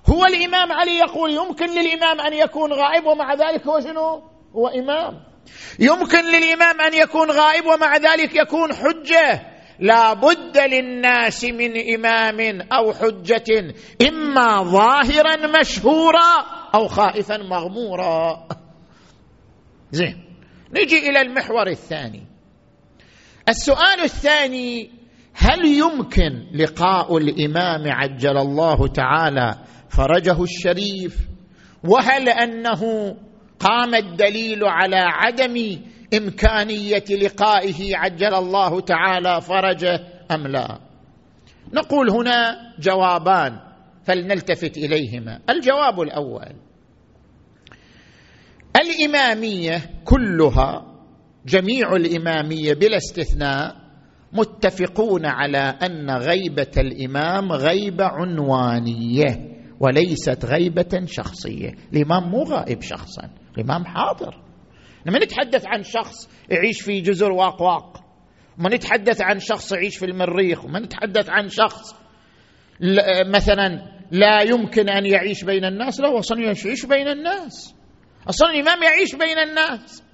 هو 0.06 0.24
الإمام 0.24 0.72
علي 0.72 0.98
يقول 0.98 1.30
يمكن 1.30 1.66
للإمام 1.66 2.20
أن 2.20 2.32
يكون 2.32 2.72
غائب 2.72 3.06
ومع 3.06 3.34
ذلك 3.34 3.66
هو 3.66 3.80
شنو؟ 3.80 4.22
هو 4.56 4.68
إمام. 4.68 5.20
يمكن 5.78 6.24
للإمام 6.24 6.80
أن 6.80 6.94
يكون 6.94 7.30
غائب 7.30 7.66
ومع 7.66 7.96
ذلك 7.96 8.36
يكون 8.36 8.74
حجة. 8.74 9.51
لا 9.82 10.12
بد 10.12 10.58
للناس 10.58 11.44
من 11.44 11.72
إمام 11.94 12.60
أو 12.72 12.92
حجة 12.92 13.74
إما 14.08 14.62
ظاهرا 14.62 15.60
مشهورا 15.60 16.46
أو 16.74 16.88
خائفا 16.88 17.36
مغمورا. 17.36 18.48
زين 19.90 20.24
نجي 20.70 21.10
إلى 21.10 21.20
المحور 21.20 21.66
الثاني. 21.66 22.26
السؤال 23.48 24.00
الثاني 24.00 24.90
هل 25.34 25.64
يمكن 25.64 26.46
لقاء 26.54 27.16
الإمام 27.16 27.82
عجل 27.86 28.38
الله 28.38 28.86
تعالى 28.86 29.58
فرجه 29.88 30.42
الشريف؟ 30.42 31.16
وهل 31.84 32.28
أنه 32.28 33.14
قام 33.60 33.94
الدليل 33.94 34.64
على 34.64 34.96
عدم 34.96 35.82
إمكانية 36.14 37.04
لقائه 37.10 37.96
عجل 37.96 38.34
الله 38.34 38.80
تعالى 38.80 39.40
فرجه 39.40 40.00
أم 40.30 40.46
لا؟ 40.46 40.78
نقول 41.72 42.10
هنا 42.10 42.56
جوابان 42.78 43.58
فلنلتفت 44.04 44.76
إليهما. 44.76 45.40
الجواب 45.50 46.00
الأول 46.00 46.52
الإمامية 48.80 49.80
كلها 50.04 50.86
جميع 51.46 51.96
الإمامية 51.96 52.74
بلا 52.74 52.96
استثناء 52.96 53.76
متفقون 54.32 55.26
على 55.26 55.58
أن 55.58 56.10
غيبة 56.10 56.70
الإمام 56.78 57.52
غيبه 57.52 58.04
عنوانية 58.04 59.52
وليست 59.80 60.44
غيبة 60.44 61.04
شخصية. 61.06 61.70
الإمام 61.92 62.30
مو 62.30 62.42
غائب 62.42 62.82
شخصا 62.82 63.30
الإمام 63.58 63.84
حاضر. 63.84 64.41
لما 65.06 65.18
نتحدث 65.18 65.66
عن 65.66 65.82
شخص 65.82 66.30
يعيش 66.50 66.82
في 66.82 67.00
جزر 67.00 67.32
واق 67.32 67.62
وما 68.58 68.68
نتحدث 68.74 69.22
عن 69.22 69.38
شخص 69.38 69.72
يعيش 69.72 69.98
في 69.98 70.06
المريخ 70.06 70.64
وما 70.64 70.78
نتحدث 70.78 71.30
عن 71.30 71.48
شخص 71.48 71.94
مثلا 73.26 73.92
لا 74.10 74.42
يمكن 74.42 74.88
أن 74.88 75.06
يعيش 75.06 75.44
بين 75.44 75.64
الناس 75.64 76.00
لا 76.00 76.18
أصلا 76.18 76.40
يعيش 76.40 76.86
بين 76.86 77.08
الناس. 77.08 77.74
أصلا 78.28 78.50
الإمام 78.50 78.82
يعيش 78.82 79.14
بين 79.14 79.38
الناس. 79.38 80.04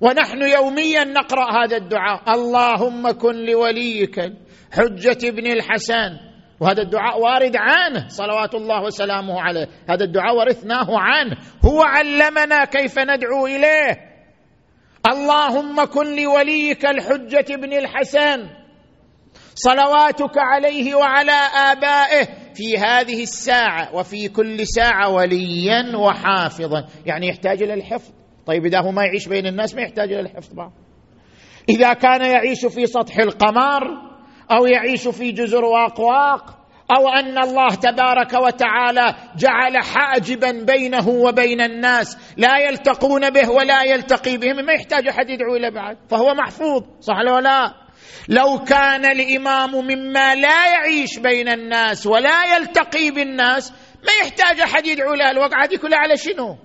ونحن 0.00 0.42
يوميا 0.42 1.04
نقرأ 1.04 1.64
هذا 1.64 1.76
الدعاء. 1.76 2.34
اللهم 2.34 3.10
كن 3.10 3.34
لوليك 3.34 4.32
حجة 4.72 5.28
ابن 5.28 5.46
الحسن. 5.46 6.18
وهذا 6.60 6.82
الدعاء 6.82 7.20
وارد 7.20 7.56
عنه 7.56 8.08
صلوات 8.08 8.54
الله 8.54 8.82
وسلامه 8.82 9.40
عليه. 9.40 9.68
هذا 9.88 10.04
الدعاء 10.04 10.36
ورثناه 10.36 10.98
عنه. 10.98 11.36
هو 11.64 11.82
علمنا 11.82 12.64
كيف 12.64 12.98
ندعو 12.98 13.46
إليه. 13.46 14.09
اللهم 15.06 15.84
كن 15.84 16.16
لوليك 16.16 16.86
الحجة 16.86 17.54
ابن 17.54 17.72
الحسن. 17.72 18.48
صلواتك 19.54 20.38
عليه 20.38 20.94
وعلى 20.94 21.38
آبائه 21.72 22.28
في 22.54 22.78
هذه 22.78 23.22
الساعة 23.22 23.94
وفي 23.94 24.28
كل 24.28 24.66
ساعة 24.66 25.08
وليا 25.08 25.96
وحافظا. 25.96 26.86
يعني 27.06 27.28
يحتاج 27.28 27.62
إلى 27.62 27.74
الحفظ. 27.74 28.10
طيب 28.46 28.66
إذا 28.66 28.80
هو 28.80 28.90
ما 28.90 29.04
يعيش 29.04 29.28
بين 29.28 29.46
الناس 29.46 29.74
ما 29.74 29.82
يحتاج 29.82 30.12
إلى 30.12 30.20
الحفظ 30.20 30.54
بعض. 30.54 30.72
إذا 31.68 31.92
كان 31.92 32.30
يعيش 32.30 32.66
في 32.66 32.86
سطح 32.86 33.18
القمر 33.18 33.82
أو 34.52 34.66
يعيش 34.66 35.08
في 35.08 35.32
جزر 35.32 35.64
واقواق 35.64 36.59
أو 36.96 37.08
أن 37.08 37.38
الله 37.38 37.74
تبارك 37.74 38.32
وتعالى 38.32 39.14
جعل 39.36 39.84
حاجبا 39.84 40.50
بينه 40.50 41.08
وبين 41.08 41.60
الناس 41.60 42.18
لا 42.36 42.58
يلتقون 42.58 43.30
به 43.30 43.50
ولا 43.50 43.82
يلتقي 43.82 44.36
بهم 44.36 44.56
ما 44.66 44.72
يحتاج 44.72 45.08
أحد 45.08 45.30
يدعو 45.30 45.56
إلى 45.56 45.70
بعد 45.70 45.96
فهو 46.10 46.34
محفوظ 46.34 46.82
صح 47.00 47.16
ولا 47.18 47.40
لا؟ 47.40 47.74
لو 48.28 48.64
كان 48.64 49.04
الإمام 49.04 49.74
مما 49.74 50.34
لا 50.34 50.66
يعيش 50.66 51.18
بين 51.18 51.48
الناس 51.48 52.06
ولا 52.06 52.56
يلتقي 52.56 53.10
بالناس 53.10 53.72
ما 54.06 54.12
يحتاج 54.22 54.60
أحد 54.60 54.86
يدعو 54.86 55.14
له 55.14 55.30
الوقعة 55.30 55.66
دي 55.66 55.76
كلها 55.76 55.98
على 55.98 56.16
شنو؟ 56.16 56.56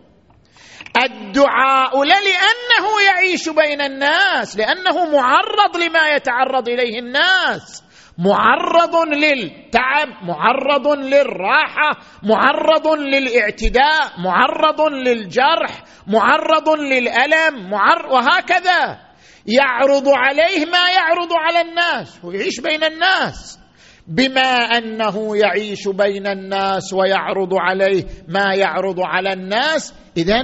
الدعاء 1.04 2.04
لا 2.04 2.16
لأنه 2.16 3.02
يعيش 3.08 3.50
بين 3.50 3.82
الناس 3.82 4.58
لأنه 4.58 5.06
معرض 5.12 5.78
لما 5.78 6.08
يتعرض 6.16 6.70
إليه 6.70 7.00
الناس. 7.00 7.84
معرض 8.18 8.96
للتعب 9.14 10.08
معرض 10.24 10.88
للراحة 10.88 12.00
معرض 12.24 12.88
للاعتداء 12.88 14.20
معرض 14.20 14.82
للجرح 14.82 15.84
معرض 16.08 16.70
للألم 16.70 17.70
معر 17.70 18.06
وهكذا. 18.06 19.00
يعرض 19.48 20.08
عليه 20.08 20.66
ما 20.66 20.90
يعرض 20.96 21.30
على 21.34 21.62
الناس 21.62 22.20
ويعيش 22.24 22.60
بين 22.60 22.84
الناس. 22.84 23.60
بما 24.08 24.78
أنه 24.78 25.38
يعيش 25.38 25.88
بين 25.88 26.28
الناس 26.28 26.94
ويعرض 26.94 27.54
عليه 27.54 28.04
ما 28.28 28.56
يعرض 28.56 29.00
على 29.00 29.34
الناس 29.34 29.94
اذا 30.18 30.44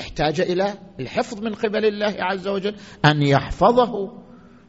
احتاج 0.00 0.40
إلى 0.40 0.74
الحفظ 1.00 1.42
من 1.42 1.54
قبل 1.54 1.84
الله 1.84 2.16
عز 2.18 2.48
وجل 2.48 2.76
أن 3.04 3.22
يحفظه. 3.22 3.92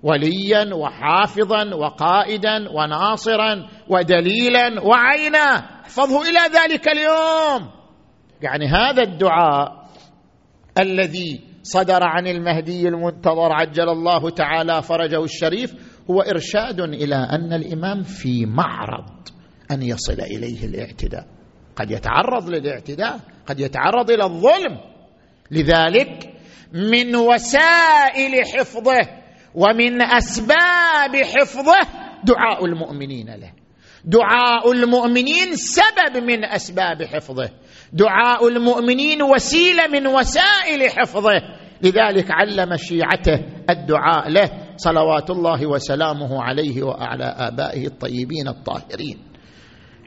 وليا 0.03 0.73
وحافظا 0.73 1.75
وقائدا 1.75 2.69
وناصرا 2.69 3.67
ودليلا 3.87 4.81
وعينا. 4.83 5.55
احفظه 5.83 6.21
إلى 6.21 6.39
ذلك 6.39 6.87
اليوم. 6.87 7.71
يعني 8.41 8.67
هذا 8.67 9.03
الدعاء 9.03 9.85
الذي 10.79 11.41
صدر 11.63 12.03
عن 12.03 12.27
المهدي 12.27 12.87
المنتظر 12.87 13.51
عجل 13.51 13.89
الله 13.89 14.29
تعالى 14.29 14.81
فرجه 14.81 15.23
الشريف 15.23 15.73
هو 16.11 16.21
إرشاد 16.21 16.79
إلى 16.79 17.15
أن 17.15 17.53
الإمام 17.53 18.03
في 18.03 18.45
معرض 18.45 19.27
أن 19.71 19.81
يصل 19.81 20.21
إليه 20.21 20.65
الاعتداء. 20.65 21.25
قد 21.75 21.91
يتعرض 21.91 22.49
للاعتداء 22.49 23.19
قد 23.45 23.59
يتعرض 23.59 24.11
إلى 24.11 24.23
الظلم. 24.23 24.77
لذلك 25.51 26.33
من 26.73 27.15
وسائل 27.15 28.45
حفظه 28.57 29.20
ومن 29.55 30.01
أسباب 30.01 31.15
حفظه 31.15 31.87
دعاء 32.23 32.65
المؤمنين 32.65 33.29
له. 33.29 33.51
دعاء 34.05 34.71
المؤمنين 34.71 35.55
سبب 35.55 36.23
من 36.23 36.45
أسباب 36.45 37.03
حفظه. 37.03 37.49
دعاء 37.93 38.47
المؤمنين 38.47 39.21
وسيلة 39.21 39.87
من 39.87 40.07
وسائل 40.07 40.89
حفظه. 40.89 41.41
لذلك 41.81 42.31
علم 42.31 42.77
شيعته 42.77 43.39
الدعاء 43.69 44.29
له 44.29 44.51
صلوات 44.77 45.29
الله 45.29 45.65
وسلامه 45.65 46.43
عليه 46.43 46.83
وعلى 46.83 47.23
آبائه 47.23 47.87
الطيبين 47.87 48.47
الطاهرين. 48.47 49.17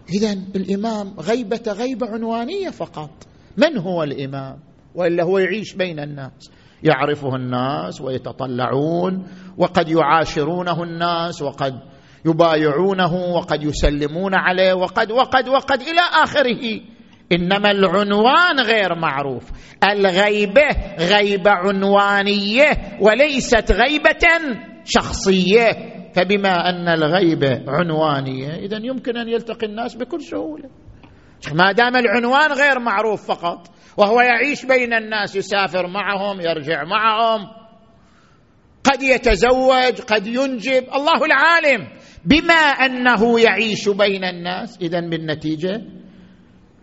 اذا 0.09 0.33
الإمام 0.33 1.15
غيبة 1.21 1.63
غيبة 1.69 2.07
عنوانية 2.11 2.71
فقط. 2.71 3.11
من 3.57 3.79
هو 3.79 4.03
الإمام؟ 4.03 4.59
وإلا 4.95 5.25
هو 5.25 5.39
يعيش 5.39 5.75
بين 5.75 6.01
الناس. 6.01 6.51
يعرفه 6.85 7.37
الناس 7.37 8.01
ويتطلعون 8.01 9.27
وقد 9.59 9.89
يعاشرونه 9.89 10.83
الناس 10.83 11.43
وقد 11.43 11.75
يبايعونه 12.27 13.15
وقد 13.15 13.63
يسلمون 13.63 14.35
عليه 14.35 14.75
وقد 14.75 15.13
وقد 15.13 15.49
وقد 15.49 15.81
إلى 15.81 16.01
آخره. 16.23 16.81
إنما 17.33 17.71
العنوان 17.71 18.61
غير 18.61 18.95
معروف. 18.95 19.51
الغيبة 19.93 20.69
غيبة 20.99 21.51
عنوانية 21.51 22.99
وليست 23.01 23.73
غيبة 23.73 24.57
شخصية. 24.85 25.95
فبما 26.15 26.71
أن 26.71 26.89
الغيبة 26.89 27.63
عنوانية 27.69 28.55
اذا 28.55 28.79
يمكن 28.83 29.17
أن 29.17 29.29
يلتقي 29.29 29.67
الناس 29.67 29.95
بكل 29.95 30.23
سهولة. 30.23 30.69
ما 31.55 31.73
دام 31.73 31.97
العنوان 31.97 32.53
غير 32.53 32.79
معروف 32.79 33.27
فقط 33.27 33.74
وهو 33.97 34.21
يعيش 34.21 34.65
بين 34.65 34.93
الناس 34.93 35.37
يسافر 35.37 35.87
معهم 35.87 36.41
يرجع 36.41 36.85
معهم 36.85 37.47
قد 38.85 39.03
يتزوج 39.03 40.01
قد 40.01 40.27
ينجب 40.27 40.85
الله 40.95 41.25
العالم. 41.25 41.89
بما 42.25 42.55
أنه 42.55 43.41
يعيش 43.41 43.89
بين 43.89 44.25
الناس 44.25 44.79
اذا 44.83 45.01
بالنتيجة 45.01 45.83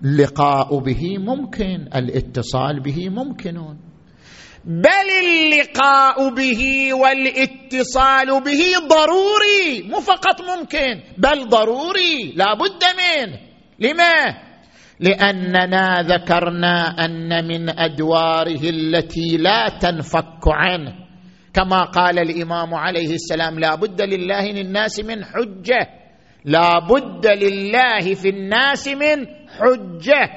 اللقاء 0.03 0.79
به 0.79 1.17
ممكن 1.17 1.87
الاتصال 1.95 2.79
به 2.79 3.09
ممكن. 3.09 3.57
بل 4.65 5.09
اللقاء 5.23 6.29
به 6.29 6.93
والاتصال 6.93 8.43
به 8.43 8.61
ضروري 8.87 9.89
مو 9.89 9.99
فقط 9.99 10.41
ممكن 10.41 11.01
بل 11.17 11.49
ضروري 11.49 12.33
لا 12.35 12.53
بد 12.53 12.83
منه 12.97 13.39
لما؟ 13.79 14.50
لأننا 15.01 16.01
ذكرنا 16.01 17.05
أن 17.05 17.47
من 17.47 17.79
أدواره 17.79 18.69
التي 18.69 19.37
لا 19.37 19.69
تنفك 19.69 20.47
عنه 20.47 20.93
كما 21.53 21.83
قال 21.83 22.19
الإمام 22.19 22.73
عليه 22.73 23.13
السلام 23.13 23.59
لا 23.59 23.75
بد 23.75 24.01
لله 24.01 24.51
للناس 24.51 24.99
من 24.99 25.25
حجة. 25.25 25.89
لا 26.45 26.79
بد 26.79 27.27
لله 27.27 28.13
في 28.13 28.29
الناس 28.29 28.87
من 28.87 29.27
حجة. 29.49 30.29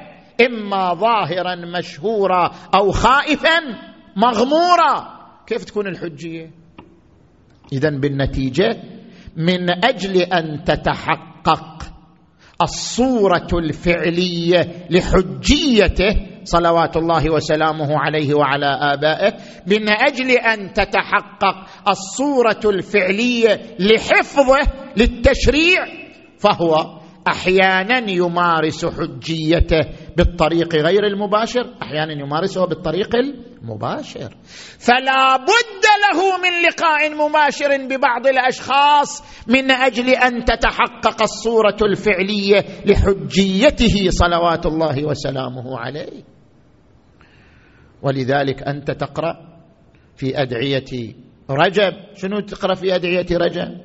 إما 0.47 0.95
ظاهرا 0.95 1.55
مشهورا 1.55 2.51
أو 2.75 2.91
خائفا 2.91 3.61
مغمورا. 4.17 5.15
كيف 5.47 5.65
تكون 5.65 5.87
الحجية؟ 5.87 6.51
اذا 7.73 7.91
بالنتيجة 7.91 8.77
من 9.37 9.85
أجل 9.85 10.17
أن 10.23 10.65
تتحقق 10.65 11.74
الصورة 12.65 13.49
الفعلية 13.53 14.87
لحجيته 14.91 16.35
صلوات 16.45 16.97
الله 16.97 17.31
وسلامه 17.31 17.99
عليه 17.99 18.35
وعلى 18.35 18.67
آبائه 18.67 19.33
من 19.67 19.89
أجل 19.89 20.31
أن 20.31 20.73
تتحقق 20.73 21.67
الصورة 21.89 22.61
الفعلية 22.65 23.61
لحفظه 23.79 24.59
للتشريع 24.97 25.87
فهو 26.39 27.01
أحيانا 27.29 28.11
يمارس 28.11 28.87
حجيته 28.87 29.81
بالطريق 30.17 30.75
غير 30.75 31.07
المباشر 31.07 31.75
أحيانا 31.83 32.13
يمارسه 32.13 32.67
بالطريق 32.67 33.17
المباشر. 33.17 34.37
فلا 34.79 35.37
بد 35.37 35.85
له 36.05 36.39
من 36.39 36.69
لقاء 36.69 37.15
مباشر 37.15 37.87
ببعض 37.87 38.27
الأشخاص 38.27 39.23
من 39.49 39.71
أجل 39.71 40.11
أن 40.11 40.45
تتحقق 40.45 41.23
الصورة 41.23 41.77
الفعلية 41.83 42.65
لحجيته 42.87 44.11
صلوات 44.11 44.67
الله 44.67 45.05
وسلامه 45.05 45.79
عليه. 45.79 46.23
ولذلك 48.03 48.63
أنت 48.63 48.91
تقرأ 48.91 49.37
في 50.17 50.43
أدعية 50.43 51.15
رجب. 51.51 51.93
شنو 52.15 52.41
تقرأ 52.41 52.75
في 52.75 52.95
أدعية 52.95 53.27
رجب؟ 53.33 53.81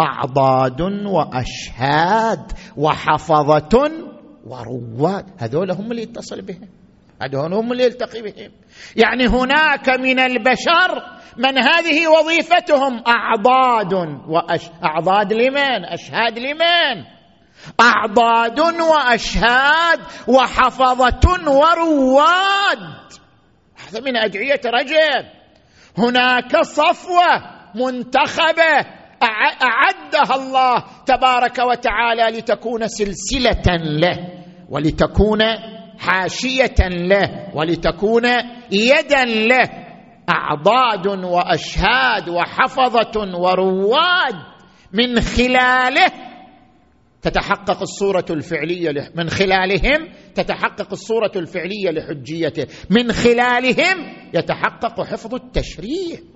أعضاد 0.00 0.80
وأشهاد 1.06 2.52
وحفظة 2.76 4.13
ورواد. 4.46 5.26
هذول 5.38 5.70
هم 5.70 5.90
اللي 5.90 6.02
يتصل 6.02 6.42
بهم. 6.42 6.68
هذول 7.22 7.54
هم 7.54 7.72
اللي 7.72 7.84
يلتقي 7.84 8.22
بهم. 8.22 8.50
يعني 8.96 9.26
هناك 9.26 9.88
من 9.88 10.20
البشر 10.20 11.14
من 11.36 11.58
هذه 11.58 12.08
وظيفتهم 12.08 13.02
أعضاد 13.06 13.92
وأش... 14.28 14.70
أعضاد 14.84 15.32
لمن؟ 15.32 15.84
أشهاد 15.84 16.38
لمن؟ 16.38 17.04
أعضاد 17.80 18.60
وأشهاد 18.60 20.00
وحفظة 20.28 21.50
ورواد. 21.50 22.94
هذا 23.86 24.00
من 24.00 24.16
أدعية 24.16 24.60
رجب. 24.64 25.24
هناك 25.98 26.62
صفوة 26.62 27.54
منتخبة 27.74 29.03
أعدها 29.62 30.34
الله 30.34 30.84
تبارك 31.06 31.58
وتعالى 31.58 32.38
لتكون 32.38 32.88
سلسلة 32.88 33.76
له 33.76 34.16
ولتكون 34.68 35.40
حاشية 35.98 36.88
له 36.88 37.50
ولتكون 37.54 38.24
يدا 38.70 39.24
له. 39.24 39.84
أعضاد 40.28 41.06
وأشهاد 41.06 42.28
وحفظة 42.28 43.38
ورواد 43.38 44.34
من 44.92 45.20
خلاله 45.20 46.12
تتحقق 47.22 47.82
الصورة 47.82 48.24
الفعلية 48.30 49.10
من 49.14 49.30
خلالهم 49.30 50.08
تتحقق 50.34 50.92
الصورة 50.92 51.32
الفعلية 51.36 51.90
لحجيته 51.90 52.66
من 52.90 53.12
خلالهم 53.12 54.14
يتحقق 54.34 55.00
حفظ 55.02 55.34
التشريع. 55.34 56.33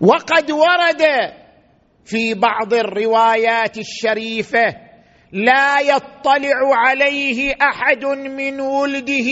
وقد 0.00 0.50
ورد 0.50 1.32
في 2.04 2.34
بعض 2.34 2.74
الروايات 2.74 3.78
الشريفة 3.78 4.88
لا 5.32 5.80
يطلع 5.80 6.76
عليه 6.86 7.54
أحد 7.62 8.04
من 8.04 8.60
ولده 8.60 9.30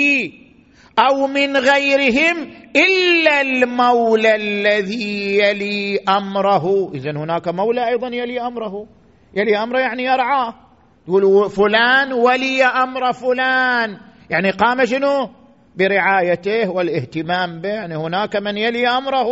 أو 0.99 1.27
من 1.27 1.57
غيرهم 1.57 2.51
إلا 2.77 3.41
المولى 3.41 4.35
الذي 4.35 5.39
يلي 5.39 5.99
أمره. 6.09 6.93
اذا 6.95 7.11
هناك 7.11 7.49
مولى 7.49 7.89
أيضا 7.89 8.09
يلي 8.09 8.41
أمره. 8.41 8.87
يلي 9.35 9.63
أمره 9.63 9.79
يعني 9.79 10.05
يرعاه. 10.05 10.55
يقول 11.09 11.51
فلان 11.51 12.13
ولي 12.13 12.65
أمر 12.65 13.13
فلان. 13.13 13.99
يعني 14.31 14.51
قام 14.51 14.85
شنو؟ 14.85 15.31
برعايته 15.77 16.71
والاهتمام 16.71 17.61
به. 17.61 17.69
يعني 17.69 17.97
هناك 17.97 18.37
من 18.37 18.57
يلي 18.57 18.89
أمره. 18.89 19.27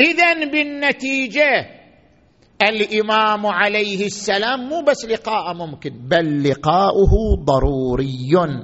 اذا 0.00 0.50
بالنتيجة 0.50 1.66
الإمام 2.62 3.46
عليه 3.46 4.06
السلام 4.06 4.60
مو 4.68 4.82
بس 4.82 5.04
لقاء 5.04 5.54
ممكن 5.54 5.90
بل 5.90 6.50
لقاؤه 6.50 7.44
ضروري 7.44 8.58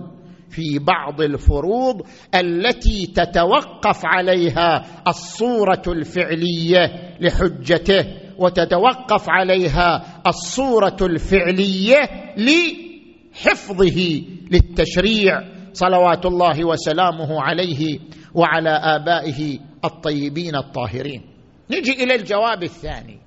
في 0.50 0.78
بعض 0.78 1.20
الفروض 1.20 2.02
التي 2.34 3.06
تتوقف 3.06 4.00
عليها 4.04 4.86
الصورة 5.08 5.82
الفعلية 5.86 7.16
لحجته 7.20 8.06
وتتوقف 8.38 9.24
عليها 9.28 10.20
الصورة 10.26 10.96
الفعلية 11.02 11.96
لحفظه 12.36 14.22
للتشريع. 14.50 15.40
صلوات 15.72 16.26
الله 16.26 16.64
وسلامه 16.64 17.42
عليه 17.42 17.98
وعلى 18.34 18.70
آبائه 18.70 19.58
الطيبين 19.84 20.56
الطاهرين. 20.56 21.22
نجي 21.70 22.04
إلى 22.04 22.14
الجواب 22.14 22.62
الثاني. 22.62 23.18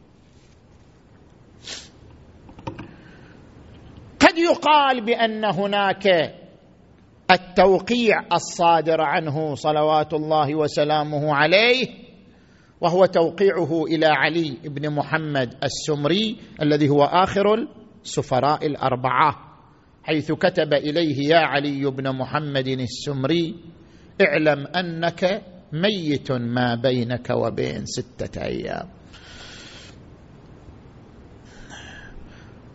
قد 4.19 4.37
يقال 4.37 5.05
بأن 5.05 5.45
هناك 5.45 6.33
التوقيع 7.31 8.25
الصادر 8.33 9.01
عنه 9.01 9.55
صلوات 9.55 10.13
الله 10.13 10.55
وسلامه 10.55 11.35
عليه 11.35 11.87
وهو 12.81 13.05
توقيعه 13.05 13.83
إلى 13.83 14.05
علي 14.05 14.57
بن 14.63 14.89
محمد 14.89 15.55
السمري 15.63 16.37
الذي 16.61 16.89
هو 16.89 17.03
آخر 17.03 17.67
السفراء 18.03 18.65
الأربعة 18.67 19.35
حيث 20.03 20.31
كتب 20.31 20.73
إليه 20.73 21.29
يا 21.29 21.39
علي 21.39 21.85
بن 21.91 22.15
محمد 22.15 22.67
السمري 22.67 23.55
اعلم 24.21 24.67
أنك 24.67 25.41
ميت 25.73 26.31
ما 26.31 26.75
بينك 26.75 27.29
وبين 27.29 27.85
ستة 27.85 28.41
أيام. 28.41 28.89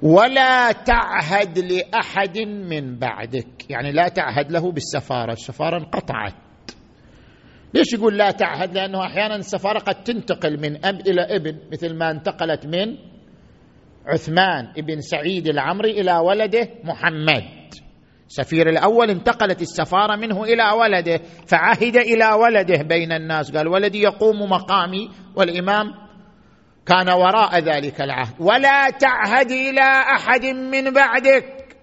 ولا 0.02 0.72
تعهد 0.72 1.58
لأحد 1.58 2.38
من 2.38 2.98
بعدك. 2.98 3.70
يعني 3.70 3.92
لا 3.92 4.08
تعهد 4.08 4.52
له 4.52 4.72
بالسفارة. 4.72 5.32
السفارة 5.32 5.78
انقطعت. 5.78 6.34
ليش 7.74 7.92
يقول 7.92 8.18
لا 8.18 8.30
تعهد؟ 8.30 8.74
لأنه 8.74 9.04
أحيانا 9.04 9.37
السفارة 9.37 9.78
قد 9.78 10.04
تنتقل 10.04 10.61
من 10.61 10.87
أب 10.87 11.00
إلى 11.00 11.22
ابن 11.37 11.58
مثل 11.72 11.94
ما 11.94 12.11
انتقلت 12.11 12.66
من 12.66 12.96
عثمان 14.06 14.72
بن 14.76 15.00
سعيد 15.00 15.48
العمري 15.48 16.00
إلى 16.00 16.18
ولده 16.18 16.68
محمد. 16.84 17.57
سفير 18.28 18.68
الأول 18.68 19.10
انتقلت 19.10 19.62
السفارة 19.62 20.16
منه 20.16 20.44
إلى 20.44 20.70
ولده 20.80 21.20
فعهد 21.46 21.96
إلى 21.96 22.32
ولده 22.32 22.82
بين 22.82 23.12
الناس. 23.12 23.56
قال 23.56 23.68
ولدي 23.68 24.02
يقوم 24.02 24.50
مقامي. 24.50 25.10
والإمام 25.36 25.86
كان 26.86 27.08
وراء 27.08 27.58
ذلك 27.58 28.00
العهد. 28.00 28.34
ولا 28.40 28.90
تعهد 28.90 29.50
إلى 29.50 30.02
أحد 30.14 30.44
من 30.44 30.90
بعدك. 30.90 31.76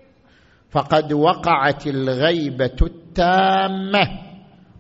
فقد 0.72 1.14
وقعت 1.14 1.88
الغيبة 1.88 2.78
التامة 2.82 4.08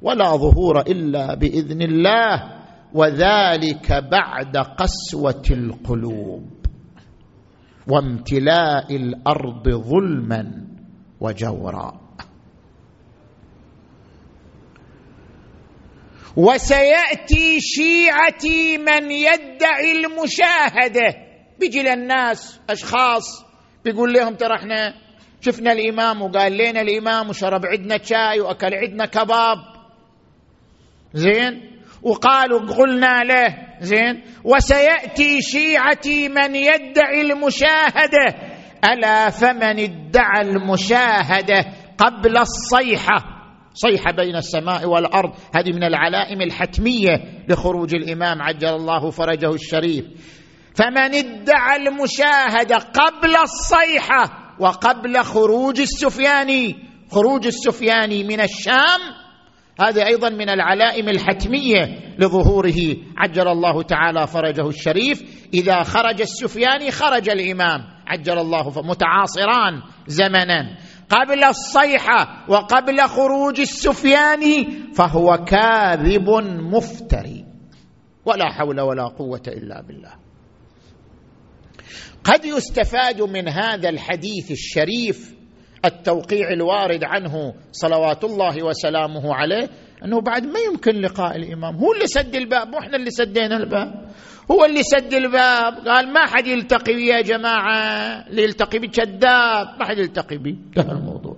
ولا 0.01 0.35
ظهور 0.35 0.81
إلا 0.81 1.35
بإذن 1.35 1.81
الله 1.81 2.43
وذلك 2.93 3.91
بعد 4.11 4.57
قسوة 4.57 5.43
القلوب 5.51 6.49
وامتلاء 7.87 8.95
الأرض 8.95 9.69
ظلما. 9.69 10.64
وجورا. 11.21 12.05
وسيأتي 16.37 17.59
شيعتي 17.59 18.77
من 18.77 19.11
يدعي 19.11 19.91
المشاهدة. 19.91 21.15
بيجي 21.59 21.83
للناس 21.83 22.59
أشخاص 22.69 23.45
بيقول 23.85 24.13
لهم 24.13 24.35
ترى 24.35 24.55
إحنا 24.55 24.93
شفنا 25.41 25.71
الإمام 25.71 26.21
وقال 26.21 26.57
لنا 26.57 26.81
الإمام 26.81 27.29
وشرب 27.29 27.65
عندنا 27.65 28.03
شاي 28.03 28.39
وأكل 28.39 28.73
عندنا 28.73 29.05
كباب. 29.05 29.57
زين؟ 31.13 31.81
وقالوا 32.01 32.59
قلنا 32.59 33.23
له 33.23 33.57
زين؟ 33.79 34.23
وسيأتي 34.43 35.41
شيعتي 35.41 36.29
من 36.29 36.55
يدعي 36.55 37.21
المشاهدة. 37.21 38.44
ألا 38.93 39.29
فمن 39.29 39.79
ادعى 39.79 40.41
المشاهدة 40.41 41.65
قبل 41.97 42.37
الصيحة؟ 42.37 43.35
صيحة 43.73 44.11
بين 44.11 44.35
السماء 44.35 44.85
والأرض. 44.85 45.33
هذه 45.55 45.71
من 45.71 45.83
العلائم 45.83 46.41
الحتمية 46.41 47.43
لخروج 47.49 47.95
الإمام 47.95 48.41
عجل 48.41 48.67
الله 48.67 49.09
فرجه 49.09 49.49
الشريف. 49.49 50.05
فمن 50.75 51.15
ادعى 51.15 51.87
المشاهدة 51.87 52.77
قبل 52.77 53.35
الصيحة 53.35 54.55
وقبل 54.59 55.23
خروج 55.23 55.79
السفياني؟ 55.79 56.75
خروج 57.11 57.45
السفياني 57.45 58.23
من 58.23 58.41
الشام؟ 58.41 58.99
هذا 59.81 60.05
أيضا 60.05 60.29
من 60.29 60.49
العلائم 60.49 61.09
الحتمية 61.09 61.99
لظهوره 62.19 62.95
عجل 63.17 63.47
الله 63.47 63.83
تعالى 63.83 64.27
فرجه 64.27 64.67
الشريف. 64.67 65.47
إذا 65.53 65.83
خرج 65.83 66.21
السفياني 66.21 66.91
خرج 66.91 67.29
الإمام. 67.29 67.94
عجل 68.07 68.39
الله 68.39 68.81
متعاصران 68.81 69.81
زمنا. 70.07 70.77
قبل 71.09 71.43
الصيحة 71.43 72.45
وقبل 72.49 73.01
خروج 73.01 73.59
السفياني 73.59 74.67
فهو 74.93 75.37
كاذب 75.37 76.29
مفتري. 76.73 77.45
ولا 78.25 78.51
حول 78.53 78.81
ولا 78.81 79.07
قوة 79.07 79.43
إلا 79.47 79.81
بالله. 79.81 80.13
قد 82.23 82.45
يستفاد 82.45 83.21
من 83.21 83.49
هذا 83.49 83.89
الحديث 83.89 84.51
الشريف 84.51 85.35
التوقيع 85.85 86.49
الوارد 86.49 87.03
عنه 87.03 87.53
صلوات 87.71 88.23
الله 88.23 88.63
وسلامه 88.63 89.35
عليه 89.35 89.69
أنه 90.05 90.21
بعد 90.21 90.43
ما 90.43 90.59
يمكن 90.59 91.01
لقاء 91.01 91.35
الإمام. 91.35 91.75
هو 91.75 91.93
اللي 91.93 92.07
سد 92.07 92.35
الباب 92.35 92.67
مو 92.67 92.79
إحنا 92.79 92.97
اللي 92.97 93.11
سدينا 93.11 93.57
الباب. 93.57 94.09
هو 94.51 94.65
اللي 94.65 94.83
سد 94.83 95.13
الباب. 95.13 95.87
قال 95.87 96.13
ما 96.13 96.25
حد 96.25 96.47
يلتقي 96.47 96.93
بي 96.93 97.07
يا 97.07 97.21
جماعة. 97.21 97.77
اللي 98.27 98.43
يلتقي 98.43 98.79
بي 98.79 98.87
كذاب 98.87 99.67
ما 99.79 99.85
حد 99.85 99.97
يلتقي 99.97 100.37
بي. 100.37 100.49
انتهى 100.49 100.91
الموضوع. 100.91 101.37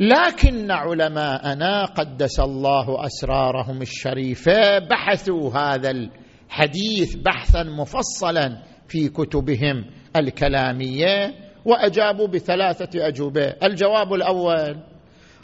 لكن 0.00 0.70
علماءنا 0.70 1.84
قدس 1.84 2.40
الله 2.40 3.06
أسرارهم 3.06 3.82
الشريفة. 3.82 4.78
بحثوا 4.78 5.50
هذا 5.50 5.90
الحديث 5.90 7.14
بحثا 7.16 7.62
مفصلا 7.62 8.62
في 8.88 9.08
كتبهم 9.08 9.84
الكلامية 10.16 11.34
وأجابوا 11.64 12.26
بثلاثة 12.26 13.06
أجوبة. 13.08 13.54
الجواب 13.62 14.12
الأول 14.12 14.89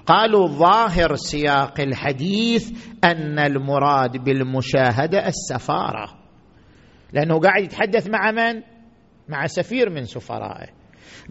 قالوا 0.07 0.49
ظاهر 0.49 1.15
سياق 1.15 1.81
الحديث 1.81 2.71
أن 3.05 3.39
المراد 3.39 4.25
بالمشاهدة 4.25 5.27
السفارة. 5.27 6.19
لأنه 7.13 7.41
قاعد 7.41 7.63
يتحدث 7.63 8.09
مع 8.09 8.31
من؟ 8.31 8.63
مع 9.29 9.47
سفير 9.47 9.91
من 9.91 10.05
سفرائه. 10.05 10.69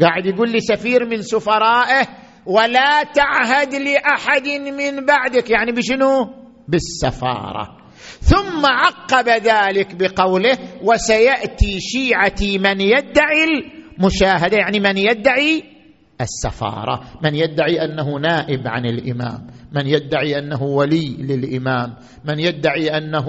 قاعد 0.02 0.26
يقول 0.26 0.52
لي 0.52 0.60
سفير 0.60 1.06
من 1.06 1.22
سفرائه 1.22 2.08
ولا 2.46 3.04
تعهد 3.04 3.76
لأحد 3.76 4.48
من 4.48 5.06
بعدك. 5.06 5.50
يعني 5.50 5.72
بشنو؟ 5.72 6.30
بالسفارة. 6.68 7.78
ثم 8.20 8.66
عقب 8.66 9.30
ذلك 9.30 9.96
بقوله 9.96 10.58
وسيأتي 10.82 11.80
شيعتي 11.80 12.58
من 12.58 12.82
يدعي 12.82 13.44
المشاهدة. 13.98 14.58
يعني 14.58 14.80
من 14.80 14.98
يدعي 14.98 15.75
السفارة. 16.22 17.02
من 17.24 17.36
يدعي 17.36 17.86
أنه 17.86 18.20
نائب 18.20 18.68
عن 18.68 18.86
الإمام 18.86 19.48
من 19.72 19.88
يدعي 19.88 20.40
أنه 20.40 20.64
ولي 20.64 21.16
للإمام 21.20 21.96
من 22.26 22.40
يدعي 22.40 22.98
أنه 22.98 23.26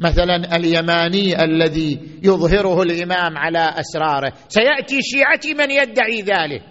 مثلا 0.00 0.56
اليماني 0.56 1.44
الذي 1.44 2.00
يظهره 2.22 2.82
الإمام 2.82 3.38
على 3.38 3.58
أسراره. 3.58 4.32
سيأتي 4.48 5.02
شيعتي 5.02 5.54
من 5.54 5.70
يدعي 5.70 6.22
ذلك. 6.22 6.62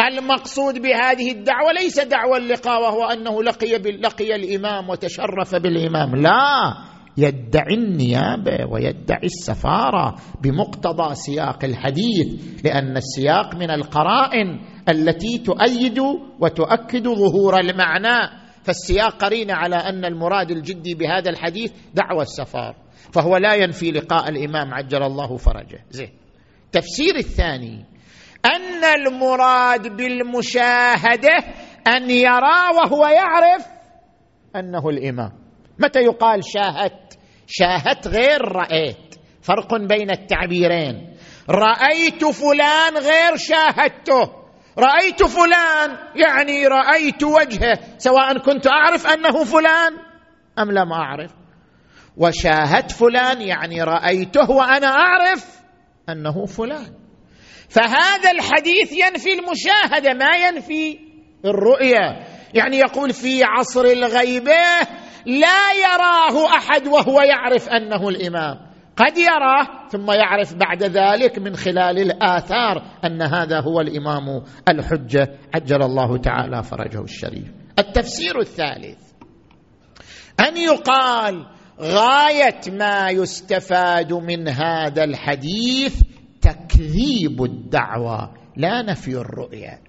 المقصود 0.00 0.82
بهذه 0.82 1.30
الدعوة 1.32 1.72
ليس 1.72 2.00
دعوى 2.00 2.38
اللقاء 2.38 2.82
وهو 2.82 3.04
أنه 3.04 3.42
لقي 3.42 3.78
لقي 3.78 4.34
الإمام 4.34 4.90
وتشرف 4.90 5.54
بالإمام. 5.54 6.16
لا! 6.16 6.89
يدعي 7.20 7.74
النيابة 7.74 8.66
ويدعي 8.70 9.24
السفارة 9.24 10.14
بمقتضى 10.42 11.14
سياق 11.14 11.64
الحديث 11.64 12.26
لأن 12.64 12.96
السياق 12.96 13.54
من 13.54 13.70
القرائن 13.70 14.60
التي 14.88 15.38
تؤيد 15.38 15.98
وتؤكد 16.40 17.08
ظهور 17.08 17.60
المعنى. 17.60 18.40
فالسياق 18.62 19.24
قرين 19.24 19.50
على 19.50 19.76
أن 19.76 20.04
المراد 20.04 20.50
الجدي 20.50 20.94
بهذا 20.94 21.30
الحديث 21.30 21.72
دعوى 21.94 22.22
السفار 22.22 22.76
فهو 23.12 23.36
لا 23.36 23.54
ينفي 23.54 23.90
لقاء 23.90 24.28
الإمام 24.28 24.74
عجل 24.74 25.02
الله 25.02 25.36
فرجه. 25.36 25.84
زين. 25.90 26.10
التفسير 26.66 27.16
الثاني. 27.16 27.84
أن 28.44 28.84
المراد 28.84 29.96
بالمشاهدة 29.96 31.36
أن 31.86 32.10
يرى 32.10 32.60
وهو 32.76 33.06
يعرف 33.06 33.66
أنه 34.56 34.88
الإمام. 34.88 35.39
متى 35.80 35.98
يقال 35.98 36.40
شاهدت؟ 36.44 37.18
شاهدت 37.46 38.08
غير 38.08 38.42
رأيت. 38.42 39.14
فرق 39.42 39.74
بين 39.74 40.10
التعبيرين. 40.10 41.16
رأيت 41.50 42.24
فلان 42.24 42.94
غير 42.96 43.36
شاهدته. 43.36 44.40
رأيت 44.78 45.22
فلان 45.22 45.96
يعني 46.16 46.66
رأيت 46.66 47.24
وجهه 47.24 47.78
سواء 47.98 48.38
كنت 48.38 48.66
أعرف 48.66 49.06
أنه 49.06 49.44
فلان 49.44 49.92
أم 50.58 50.70
لم 50.70 50.92
أعرف. 50.92 51.30
وشاهدت 52.16 52.90
فلان 52.92 53.42
يعني 53.42 53.82
رأيته 53.82 54.50
وأنا 54.50 54.86
أعرف 54.86 55.60
أنه 56.08 56.46
فلان. 56.46 56.94
فهذا 57.68 58.30
الحديث 58.30 58.92
ينفي 58.92 59.32
المشاهدة 59.32 60.14
ما 60.14 60.36
ينفي 60.36 60.98
الرؤية. 61.44 62.26
يعني 62.54 62.78
يقول 62.78 63.12
في 63.12 63.44
عصر 63.44 63.84
الغيبة 63.84 64.62
لا 65.26 65.72
يراه 65.72 66.46
أحد 66.46 66.86
وهو 66.86 67.20
يعرف 67.20 67.68
أنه 67.68 68.08
الإمام. 68.08 68.70
قد 68.96 69.18
يراه 69.18 69.88
ثم 69.88 70.10
يعرف 70.10 70.54
بعد 70.54 70.82
ذلك 70.82 71.38
من 71.38 71.56
خلال 71.56 71.98
الآثار 71.98 72.82
أن 73.04 73.22
هذا 73.22 73.60
هو 73.60 73.80
الإمام 73.80 74.42
الحجة. 74.68 75.38
عجل 75.54 75.82
الله 75.82 76.18
تعالى 76.18 76.62
فرجه 76.62 77.02
الشريف. 77.02 77.48
التفسير 77.78 78.40
الثالث. 78.40 78.98
أن 80.40 80.56
يقال 80.56 81.46
غاية 81.80 82.60
ما 82.68 83.10
يستفاد 83.10 84.12
من 84.12 84.48
هذا 84.48 85.04
الحديث 85.04 86.02
تكذيب 86.40 87.42
الدعوة 87.42 88.34
لا 88.56 88.82
نفي 88.82 89.10
الرؤية. 89.10 89.80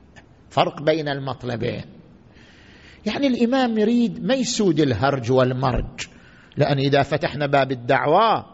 فرق 0.49 0.81
بين 0.81 1.07
المطلبين. 1.09 2.00
يعني 3.05 3.27
الإمام 3.27 3.77
يريد 3.77 4.25
ما 4.25 4.33
يسود 4.33 4.79
الهرج 4.79 5.31
والمرج. 5.31 6.07
لأن 6.57 6.77
إذا 6.77 7.01
فتحنا 7.01 7.45
باب 7.45 7.71
الدعوة 7.71 8.45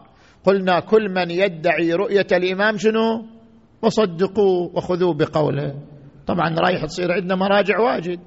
قلنا 0.44 0.80
كل 0.80 1.08
من 1.10 1.30
يدعي 1.30 1.92
رؤية 1.92 2.26
الإمام 2.32 2.78
شنو؟ 2.78 3.26
وصدقوه 3.82 4.76
وخذوه 4.76 5.14
بقوله. 5.14 5.74
طبعا 6.26 6.54
رايح 6.58 6.84
تصير 6.84 7.12
عندنا 7.12 7.34
مراجع 7.34 7.80
واجد. 7.80 8.20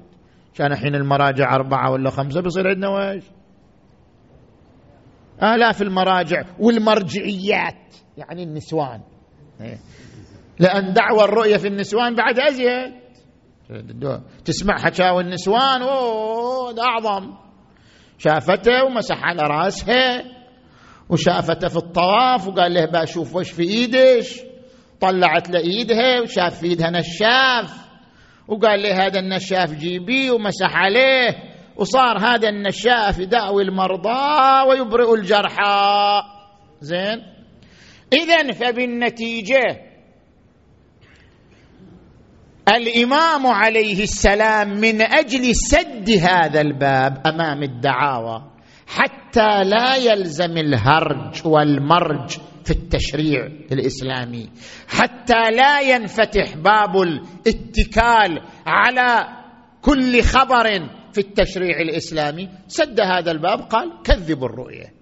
كان 0.54 0.74
حين 0.74 0.94
المراجع 0.94 1.54
أربعة 1.54 1.90
ولا 1.90 2.10
خمسة 2.10 2.40
بيصير 2.40 2.68
عندنا 2.68 2.88
واجد 2.88 3.22
آلاف 5.42 5.82
المراجع 5.82 6.42
والمرجعيات. 6.58 7.94
يعني 8.16 8.42
النسوان. 8.42 9.00
إيه. 9.60 9.78
لأن 10.58 10.92
دعوى 10.92 11.24
الرؤية 11.24 11.56
في 11.56 11.68
النسوان 11.68 12.14
بعد 12.14 12.38
أزيد. 12.38 13.01
تسمع 14.44 14.76
حكاوي 14.78 15.22
النسوان 15.22 15.82
أوه 15.82 16.72
ده 16.72 16.82
أعظم. 16.82 17.34
شافته 18.18 18.84
ومسح 18.84 19.24
على 19.24 19.42
راسها 19.42 20.24
وشافته 21.08 21.68
في 21.68 21.76
الطواف 21.76 22.48
وقال 22.48 22.74
له 22.74 22.84
بشوف 22.84 23.36
وش 23.36 23.50
في 23.50 23.62
إيدش. 23.62 24.40
طلعت 25.00 25.50
له 25.50 25.58
ايدها 25.60 26.20
وشاف 26.20 26.60
في 26.60 26.66
إيدها 26.66 26.90
نشاف. 26.90 27.88
وقال 28.48 28.82
له 28.82 29.06
هذا 29.06 29.20
النشاف 29.20 29.74
جيبي 29.74 30.30
ومسح 30.30 30.76
عليه. 30.76 31.52
وصار 31.76 32.18
هذا 32.18 32.48
النشاف 32.48 33.18
يداوي 33.18 33.62
المرضى 33.62 34.68
ويبرئ 34.68 35.14
الجرحى. 35.14 36.22
زين؟ 36.80 37.22
اذا 38.12 38.52
فبالنتيجة 38.52 39.91
الإمام 42.68 43.46
عليه 43.46 44.02
السلام 44.02 44.68
من 44.68 45.02
أجل 45.02 45.54
سد 45.54 46.10
هذا 46.10 46.60
الباب 46.60 47.26
أمام 47.26 47.62
الدعاوى 47.62 48.50
حتى 48.86 49.64
لا 49.64 49.96
يلزم 49.96 50.56
الهرج 50.56 51.46
والمرج 51.46 52.30
في 52.64 52.70
التشريع 52.70 53.46
الإسلامي 53.72 54.50
حتى 54.88 55.50
لا 55.56 55.80
ينفتح 55.80 56.56
باب 56.56 57.02
الاتكال 57.02 58.42
على 58.66 59.28
كل 59.82 60.22
خبر 60.22 60.64
في 61.12 61.18
التشريع 61.18 61.80
الإسلامي. 61.80 62.48
سد 62.68 63.00
هذا 63.00 63.30
الباب 63.30 63.60
قال 63.60 64.02
كذبوا 64.04 64.48
الرؤية. 64.48 64.92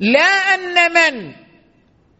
لا 0.00 0.20
أن 0.54 0.92
من 0.92 1.43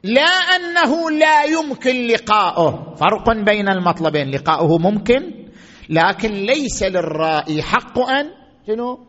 لا 0.04 0.30
أنه 0.56 1.10
لا 1.10 1.44
يمكن 1.44 2.06
لقاؤه. 2.06 2.94
فرق 2.94 3.32
بين 3.32 3.68
المطلبين. 3.68 4.30
لقاؤه 4.30 4.78
ممكن 4.78 5.48
لكن 5.88 6.32
ليس 6.32 6.82
للرائي 6.82 7.62
حق 7.62 7.98
أن 7.98 8.30
شنو؟ 8.66 9.06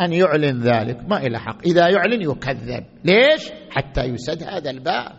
أن 0.00 0.12
يعلن 0.12 0.62
ذلك. 0.62 0.98
ما 1.08 1.16
إلى 1.16 1.38
حق. 1.38 1.58
إذا 1.66 1.88
يعلن 1.88 2.22
يكذب. 2.22 2.84
ليش؟ 3.04 3.50
حتى 3.70 4.04
يسد 4.04 4.42
هذا 4.42 4.70
الباب. 4.70 5.12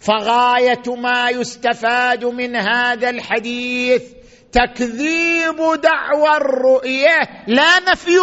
فغاية 0.00 0.96
ما 1.02 1.30
يستفاد 1.30 2.24
من 2.24 2.56
هذا 2.56 3.10
الحديث 3.10 4.02
تكذيب 4.52 5.56
دعوى 5.82 6.36
الرؤية. 6.36 7.18
لا 7.46 7.80
نفي. 7.92 8.18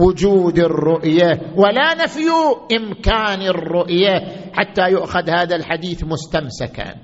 وجود 0.00 0.58
الرؤية 0.58 1.54
ولا 1.56 1.94
نفي 1.94 2.28
إمكان 2.76 3.42
الرؤية 3.42 4.14
حتى 4.52 4.90
يؤخذ 4.90 5.30
هذا 5.30 5.56
الحديث 5.56 6.04
مستمسكا. 6.04 6.94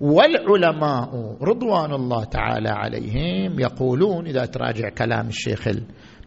والعلماء 0.00 1.36
رضوان 1.42 1.92
الله 1.92 2.24
تعالى 2.24 2.68
عليهم 2.68 3.60
يقولون 3.60 4.26
إذا 4.26 4.46
تراجع 4.46 4.88
كلام 4.88 5.28
الشيخ 5.28 5.68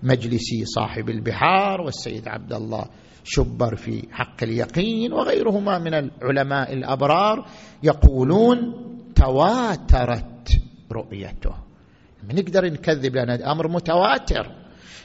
المجلسي 0.04 0.66
صاحب 0.66 1.10
البحار 1.10 1.82
والسيد 1.82 2.28
عبد 2.28 2.54
الله 2.54 2.86
شبر 3.24 3.76
في 3.76 4.08
حق 4.12 4.44
اليقين 4.44 5.14
وغيرهما 5.14 5.80
من 5.80 5.94
العلماء 5.94 6.74
الأبرار 6.74 7.46
يقولون 7.84 8.58
تواترت 9.16 10.50
رؤيته. 10.92 11.56
نقدر 12.34 12.66
نكذب 12.66 13.16
لأن 13.16 13.30
هذا 13.30 13.52
أمر 13.52 13.68
متواتر. 13.68 14.59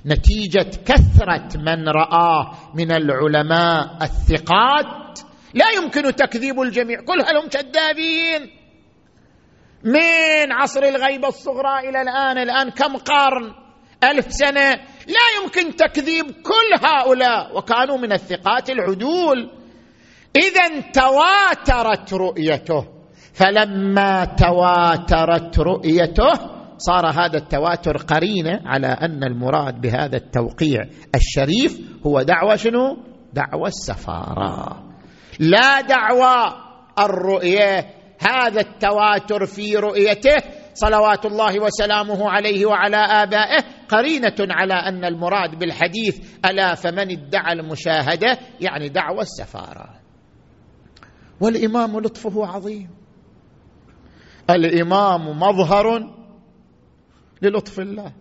نتيجة 0.07 0.71
كثرة 0.87 1.49
من 1.57 1.89
راه 1.89 2.51
من 2.75 2.93
العلماء 2.93 3.97
الثقات. 4.03 5.21
لا 5.55 5.71
يمكن 5.71 6.15
تكذيب 6.15 6.61
الجميع. 6.61 7.01
كلهم 7.01 7.49
كذابين؟ 7.49 8.51
من 9.85 10.53
عصر 10.53 10.83
الغيبه 10.83 11.29
الصغرى 11.29 11.89
إلى 11.89 12.03
الآن؟ 12.03 12.39
الآن 12.39 12.71
كم 12.71 12.97
قرن؟ 12.97 13.53
ألف 14.05 14.33
سنة. 14.33 14.71
لا 15.07 15.27
يمكن 15.43 15.77
تكذيب 15.77 16.27
كل 16.27 16.87
هؤلاء 16.87 17.57
وكانوا 17.59 17.99
من 17.99 18.13
الثقات 18.13 18.71
العدول. 18.71 19.51
إذا 20.37 20.81
تواترت 20.81 22.13
رؤيته. 22.13 22.89
فلما 23.35 24.25
تواترت 24.25 25.59
رؤيته 25.59 26.33
صار 26.79 27.07
هذا 27.07 27.39
التواتر 27.39 27.97
قرينة 27.97 28.61
على 28.65 28.87
أن 28.87 29.25
المراد 29.25 29.81
بهذا 29.81 30.17
التوقيع 30.17 30.85
الشريف 31.15 31.81
هو 32.07 32.23
دعوة 32.23 32.57
شنو؟ 32.57 32.97
دعوة 33.33 33.69
السفارة. 33.69 34.83
لا 35.41 35.81
دعوى 35.81 36.55
الرؤية. 36.99 37.87
هذا 38.21 38.61
التواتر 38.61 39.47
في 39.47 39.77
رؤيته 39.77 40.37
صلوات 40.75 41.27
الله 41.27 41.61
وسلامه 41.61 42.31
عليه 42.31 42.67
وعلى 42.67 42.97
آبائه 42.97 43.65
قرينة 43.89 44.37
على 44.41 44.75
أن 44.75 45.05
المراد 45.05 45.59
بالحديث 45.59 46.39
ألا 46.45 46.75
فمن 46.75 47.11
ادعى 47.11 47.53
المشاهدة؟ 47.53 48.39
يعني 48.61 48.89
دعوى 48.89 49.21
السفارة. 49.21 49.91
والإمام 51.41 52.01
لطفه 52.01 52.47
عظيم. 52.47 52.91
الإمام 54.51 55.41
مظهر 55.41 56.15
للطف 57.47 57.81
الله. 57.81 58.13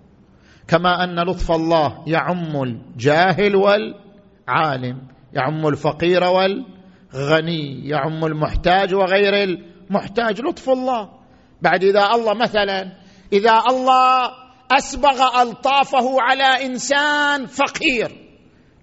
كما 0.68 1.04
أن 1.04 1.20
لطف 1.20 1.52
الله 1.52 2.04
يعم 2.08 2.64
الجاهل 2.64 3.56
والعالم 3.56 5.08
يعم 5.34 5.68
الفقير 5.68 6.24
والغني 6.24 7.88
يعم 7.88 8.26
المحتاج 8.26 8.94
وغير 8.94 9.34
المحتاج. 9.44 10.42
لطف 10.42 10.70
الله. 10.70 11.10
بعد 11.62 11.84
إذا 11.84 12.10
الله 12.16 12.34
مثلا 12.34 12.92
إذا 13.34 13.64
الله 13.70 14.32
أسبغ 14.72 15.42
ألطافه 15.42 16.22
على 16.22 16.66
إنسان 16.66 17.46
فقير. 17.46 18.12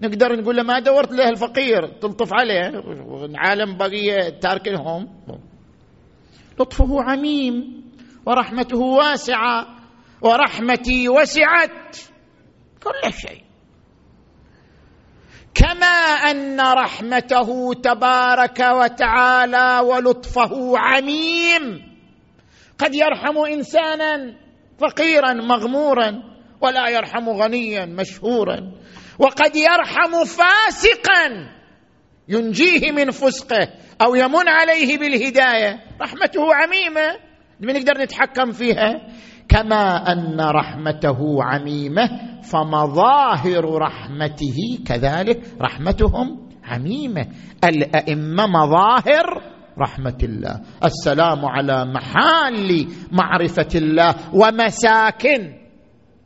نقدر 0.02 0.40
نقول 0.40 0.56
له 0.56 0.62
ما 0.62 0.78
دورت 0.80 1.12
له 1.12 1.28
الفقير 1.28 1.86
تلطف 1.86 2.32
عليه 2.32 2.68
العالم 3.24 3.76
بقية 3.76 4.28
تاركهم 4.40 5.08
لطفه 6.60 7.02
عميم 7.02 7.84
ورحمته 8.26 8.78
واسعة. 8.78 9.79
ورحمتي 10.22 11.08
وسعت. 11.08 11.96
كل 12.82 13.12
شيء. 13.12 13.42
كما 15.54 15.86
أن 16.30 16.60
رحمته 16.60 17.74
تبارك 17.74 18.60
وتعالى 18.60 19.80
ولطفه 19.84 20.78
عميم. 20.78 21.90
قد 22.78 22.94
يرحم 22.94 23.38
إنسانا 23.38 24.36
فقيرا 24.78 25.32
مغمورا 25.32 26.22
ولا 26.60 26.88
يرحم 26.88 27.28
غنيا 27.28 27.86
مشهورا. 27.86 28.72
وقد 29.18 29.56
يرحم 29.56 30.24
فاسقا 30.24 31.50
ينجيه 32.28 32.92
من 32.92 33.10
فسقه 33.10 33.68
أو 34.02 34.14
يمن 34.14 34.48
عليه 34.48 34.98
بالهداية. 34.98 35.84
رحمته 36.00 36.54
عميمة. 36.54 37.16
نقدر 37.60 38.02
نتحكم 38.02 38.52
فيها؟ 38.52 39.08
كما 39.50 40.12
أن 40.12 40.40
رحمته 40.40 41.18
عميمة 41.44 42.08
فمظاهر 42.42 43.64
رحمته 43.64 44.78
كذلك 44.86 45.40
رحمتهم 45.60 46.48
عميمة. 46.64 47.26
الأئمة 47.64 48.46
مظاهر 48.46 49.26
رحمة 49.78 50.18
الله. 50.22 50.60
السلام 50.84 51.44
على 51.44 51.84
محال 51.84 52.86
معرفة 53.12 53.68
الله 53.74 54.14
ومساكن 54.34 55.52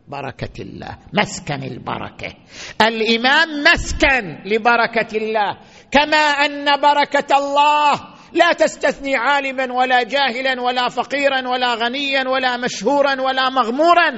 بركة 0.08 0.62
الله. 0.62 0.98
مسكن 1.12 1.62
البركة. 1.62 2.34
الإمام 2.82 3.48
مسكن 3.72 4.24
لبركة 4.46 5.16
الله. 5.16 5.58
كما 5.90 6.16
أن 6.16 6.64
بركة 6.80 7.30
الله 7.38 8.13
لا 8.34 8.52
تستثني 8.52 9.16
عالما 9.16 9.72
ولا 9.72 10.02
جاهلا 10.02 10.62
ولا 10.62 10.88
فقيرا 10.88 11.48
ولا 11.48 11.74
غنيا 11.74 12.28
ولا 12.28 12.56
مشهورا 12.56 13.20
ولا 13.20 13.50
مغمورا. 13.50 14.10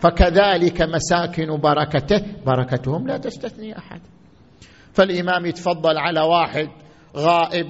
فكذلك 0.00 0.82
مساكن 0.82 1.60
بركته 1.60 2.22
بركتهم 2.46 3.06
لا 3.06 3.16
تستثني 3.18 3.78
أحد. 3.78 4.00
فالإمام 4.92 5.46
يتفضل 5.46 5.98
على 5.98 6.20
واحد 6.20 6.68
غائب 7.16 7.66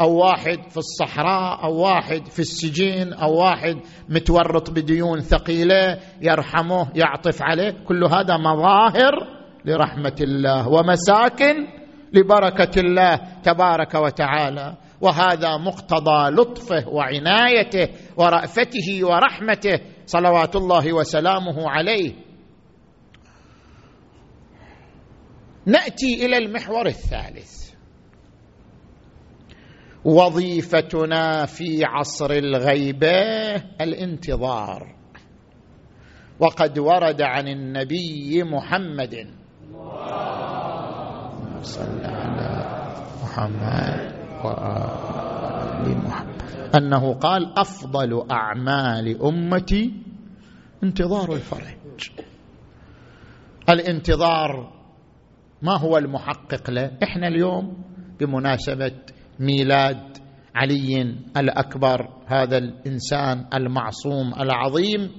أو 0.00 0.16
واحد 0.16 0.70
في 0.70 0.76
الصحراء 0.76 1.64
أو 1.64 1.80
واحد 1.80 2.26
في 2.26 2.38
السجين 2.38 3.12
أو 3.12 3.34
واحد 3.34 3.76
متورط 4.08 4.70
بديون 4.70 5.20
ثقيلة 5.20 5.98
يرحمه 6.22 6.88
يعطف 6.94 7.42
عليه. 7.42 7.70
كل 7.70 8.04
هذا 8.04 8.36
مظاهر 8.36 9.12
لرحمة 9.64 10.16
الله 10.20 10.68
ومساكن 10.68 11.66
لبركة 12.12 12.80
الله 12.80 13.16
تبارك 13.42 13.94
وتعالى. 13.94 14.76
وهذا 15.00 15.56
مقتضى 15.56 16.30
لطفه 16.30 16.88
وعنايته 16.88 17.88
ورأفته 18.16 18.98
ورحمته 19.02 19.80
صلوات 20.06 20.56
الله 20.56 20.92
وسلامه 20.92 21.70
عليه. 21.70 22.12
نأتي 25.66 26.26
إلى 26.26 26.38
المحور 26.38 26.86
الثالث. 26.86 27.70
وظيفتنا 30.04 31.46
في 31.46 31.84
عصر 31.84 32.30
الغيبه 32.30 33.56
الانتظار. 33.80 34.94
وقد 36.40 36.78
ورد 36.78 37.22
عن 37.22 37.48
النبي 37.48 38.42
محمد. 38.42 39.34
صلى 41.62 42.06
على 42.06 42.92
محمد. 43.22 44.17
وآل 44.44 45.98
محمد 45.98 46.38
أنه 46.76 47.14
قال 47.14 47.58
أفضل 47.58 48.30
أعمال 48.30 49.22
أمتي 49.22 49.92
انتظار 50.84 51.32
الفرج. 51.32 52.10
الانتظار 53.68 54.72
ما 55.62 55.76
هو 55.78 55.98
المحقق 55.98 56.70
له؟ 56.70 56.90
إحنا 57.02 57.28
اليوم 57.28 57.76
بمناسبة 58.20 58.92
ميلاد 59.40 60.16
علي 60.54 61.14
الأكبر 61.36 62.08
هذا 62.26 62.58
الإنسان 62.58 63.46
المعصوم 63.54 64.34
العظيم 64.40 65.10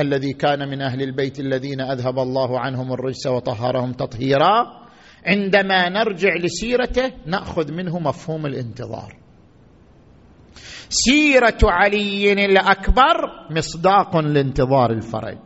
الذي 0.00 0.32
كان 0.32 0.68
من 0.68 0.82
أهل 0.82 1.02
البيت 1.02 1.40
الذين 1.40 1.80
أذهب 1.80 2.18
الله 2.18 2.60
عنهم 2.60 2.92
الرجس 2.92 3.26
وطهرهم 3.26 3.92
تطهيرا. 3.92 4.81
عندما 5.26 5.88
نرجع 5.88 6.34
لسيرته 6.34 7.12
نأخذ 7.26 7.72
منه 7.72 7.98
مفهوم 7.98 8.46
الانتظار. 8.46 9.16
سيرة 10.88 11.58
علي 11.62 12.32
الأكبر 12.32 13.16
مصداق 13.50 14.16
لانتظار 14.16 14.90
الفرج. 14.90 15.38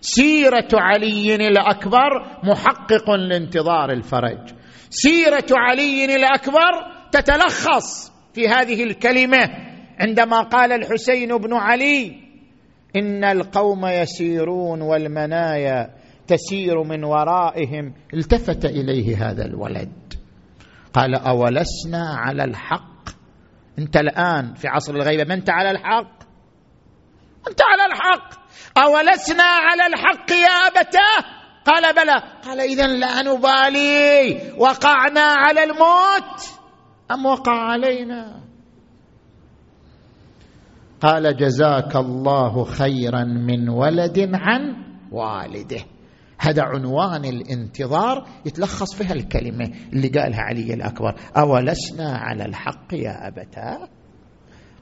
سيرة 0.00 0.68
علي 0.74 1.34
الأكبر 1.34 2.38
محقق 2.44 3.10
لانتظار 3.10 3.90
الفرج. 3.92 4.54
سيرة 4.90 5.46
علي 5.52 6.16
الأكبر 6.16 6.72
تتلخص 7.12 8.12
في 8.34 8.48
هذه 8.48 8.82
الكلمة 8.82 9.50
عندما 9.98 10.40
قال 10.40 10.72
الحسين 10.72 11.36
بن 11.36 11.54
علي 11.54 12.28
إن 12.96 13.24
القوم 13.24 13.86
يسيرون 13.86 14.82
والمنايا 14.82 15.97
تسير 16.28 16.82
من 16.82 17.04
ورائهم. 17.04 17.94
التفت 18.14 18.64
إليه 18.64 19.30
هذا 19.30 19.44
الولد. 19.44 20.14
قال 20.92 21.14
أولسنا 21.14 22.14
على 22.16 22.44
الحق؟ 22.44 23.08
أنت 23.78 23.96
الآن 23.96 24.54
في 24.54 24.68
عصر 24.68 24.94
الغيبة 24.94 25.24
ما 25.24 25.34
أنت 25.34 25.50
على 25.50 25.70
الحق؟ 25.70 26.18
أنت 27.48 27.60
على 27.62 27.92
الحق. 27.92 28.38
أولسنا 28.78 29.42
على 29.42 29.86
الحق 29.86 30.30
يا 30.30 30.68
أبتاه؟ 30.68 31.38
قال 31.64 31.94
بلى. 31.94 32.22
قال 32.44 32.60
اذا 32.60 32.86
لا 32.86 33.22
نبالي. 33.22 34.52
وقعنا 34.58 35.20
على 35.20 35.64
الموت. 35.64 36.40
أم 37.10 37.26
وقع 37.26 37.52
علينا؟ 37.52 38.40
قال 41.00 41.36
جزاك 41.36 41.96
الله 41.96 42.64
خيرا 42.64 43.24
من 43.24 43.68
ولد 43.68 44.30
عن 44.34 44.76
والده. 45.12 45.84
هذا 46.40 46.62
عنوان 46.62 47.24
الانتظار 47.24 48.28
يتلخص 48.46 48.94
في 48.94 49.04
هالكلمة 49.04 49.70
اللي 49.92 50.08
قالها 50.08 50.40
علي 50.40 50.74
الأكبر. 50.74 51.14
أولسنا 51.36 52.18
على 52.18 52.44
الحق 52.44 52.94
يا 52.94 53.28
أبتاه؟ 53.28 53.88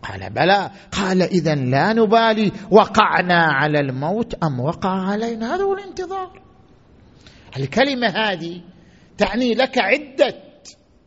قال 0.02 0.30
بلى. 0.30 0.70
قال 0.92 1.22
إذا 1.22 1.54
لا 1.54 1.92
نبالي. 1.92 2.52
وقعنا 2.70 3.44
على 3.44 3.80
الموت 3.80 4.34
أم 4.34 4.60
وقع 4.60 4.90
علينا؟ 4.90 5.54
هذا 5.54 5.62
هو 5.62 5.74
الانتظار. 5.74 6.42
الكلمة 7.56 8.08
هذه 8.08 8.62
تعني 9.18 9.54
لك 9.54 9.78
عدة 9.78 10.42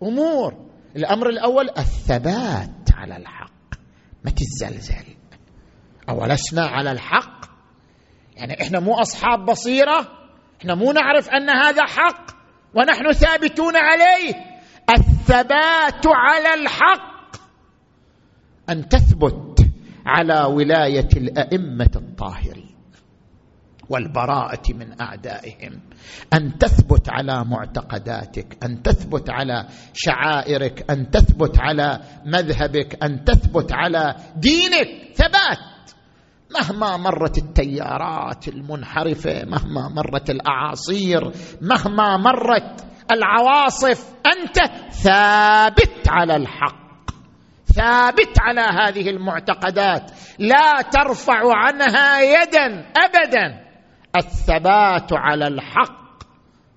أمور. 0.03 0.53
الأمر 0.95 1.29
الأول 1.29 1.69
الثبات 1.77 2.89
على 2.93 3.17
الحق 3.17 3.75
ما 4.25 4.31
تزلزل. 4.31 5.15
أولسنا 6.09 6.65
على 6.65 6.91
الحق. 6.91 7.45
يعني 8.35 8.61
إحنا 8.61 8.79
مو 8.79 8.93
أصحاب 8.93 9.45
بصيرة. 9.45 10.18
إحنا 10.59 10.75
مو 10.75 10.91
نعرف 10.91 11.29
أن 11.29 11.49
هذا 11.49 11.85
حق 11.85 12.31
ونحن 12.73 13.11
ثابتون 13.11 13.75
عليه. 13.75 14.33
الثبات 14.89 16.07
على 16.07 16.61
الحق 16.61 17.35
أن 18.69 18.89
تثبت 18.89 19.59
على 20.05 20.43
ولاية 20.43 21.09
الأئمة 21.17 21.91
الطاهرين 21.95 22.75
والبراءة 23.89 24.73
من 24.73 25.01
أعدائهم. 25.01 25.81
أن 26.33 26.57
تثبت 26.57 27.09
على 27.09 27.45
معتقداتك 27.45 28.63
أن 28.63 28.81
تثبت 28.81 29.29
على 29.29 29.67
شعائرك 29.93 30.91
أن 30.91 31.11
تثبت 31.11 31.59
على 31.59 31.99
مذهبك 32.25 33.03
أن 33.03 33.25
تثبت 33.25 33.73
على 33.73 34.15
دينك. 34.35 34.87
ثبات. 35.15 35.57
مهما 36.53 36.97
مرت 36.97 37.37
التيارات 37.37 38.47
المنحرفة 38.47 39.45
مهما 39.45 39.89
مرت 39.89 40.29
الأعاصير 40.29 41.31
مهما 41.61 42.17
مرت 42.17 42.85
العواصف 43.11 44.13
أنت 44.25 44.57
ثابت 44.91 46.07
على 46.09 46.35
الحق 46.35 46.79
ثابت 47.65 48.39
على 48.39 48.61
هذه 48.61 49.09
المعتقدات 49.09 50.11
لا 50.39 50.81
ترفع 50.81 51.55
عنها 51.55 52.21
يدا 52.21 52.91
أبدا. 52.97 53.65
الثبات 54.15 55.13
على 55.13 55.47
الحق 55.47 56.23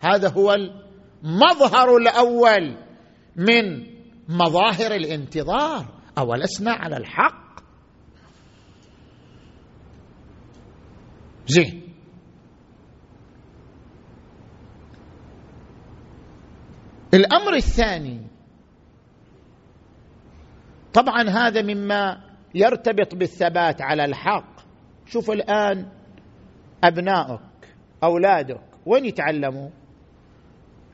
هذا 0.01 0.29
هو 0.29 0.55
المظهر 0.55 1.97
الأول 1.97 2.77
من 3.37 3.87
مظاهر 4.29 4.95
الانتظار 4.95 5.85
أولسنا 6.19 6.73
على 6.73 6.97
الحق؟ 6.97 7.42
زين. 11.53 11.83
الأمر 17.15 17.55
الثاني 17.55 18.21
طبعا 20.93 21.23
هذا 21.29 21.63
مما 21.63 22.21
يرتبط 22.55 23.15
بالثبات 23.15 23.83
على 23.83 24.05
الحق. 24.05 24.61
شوف 25.07 25.31
الآن 25.31 25.89
أبنائك 26.85 27.41
أولادك 28.05 28.61
وين 28.87 29.05
يتعلموا؟ 29.05 29.71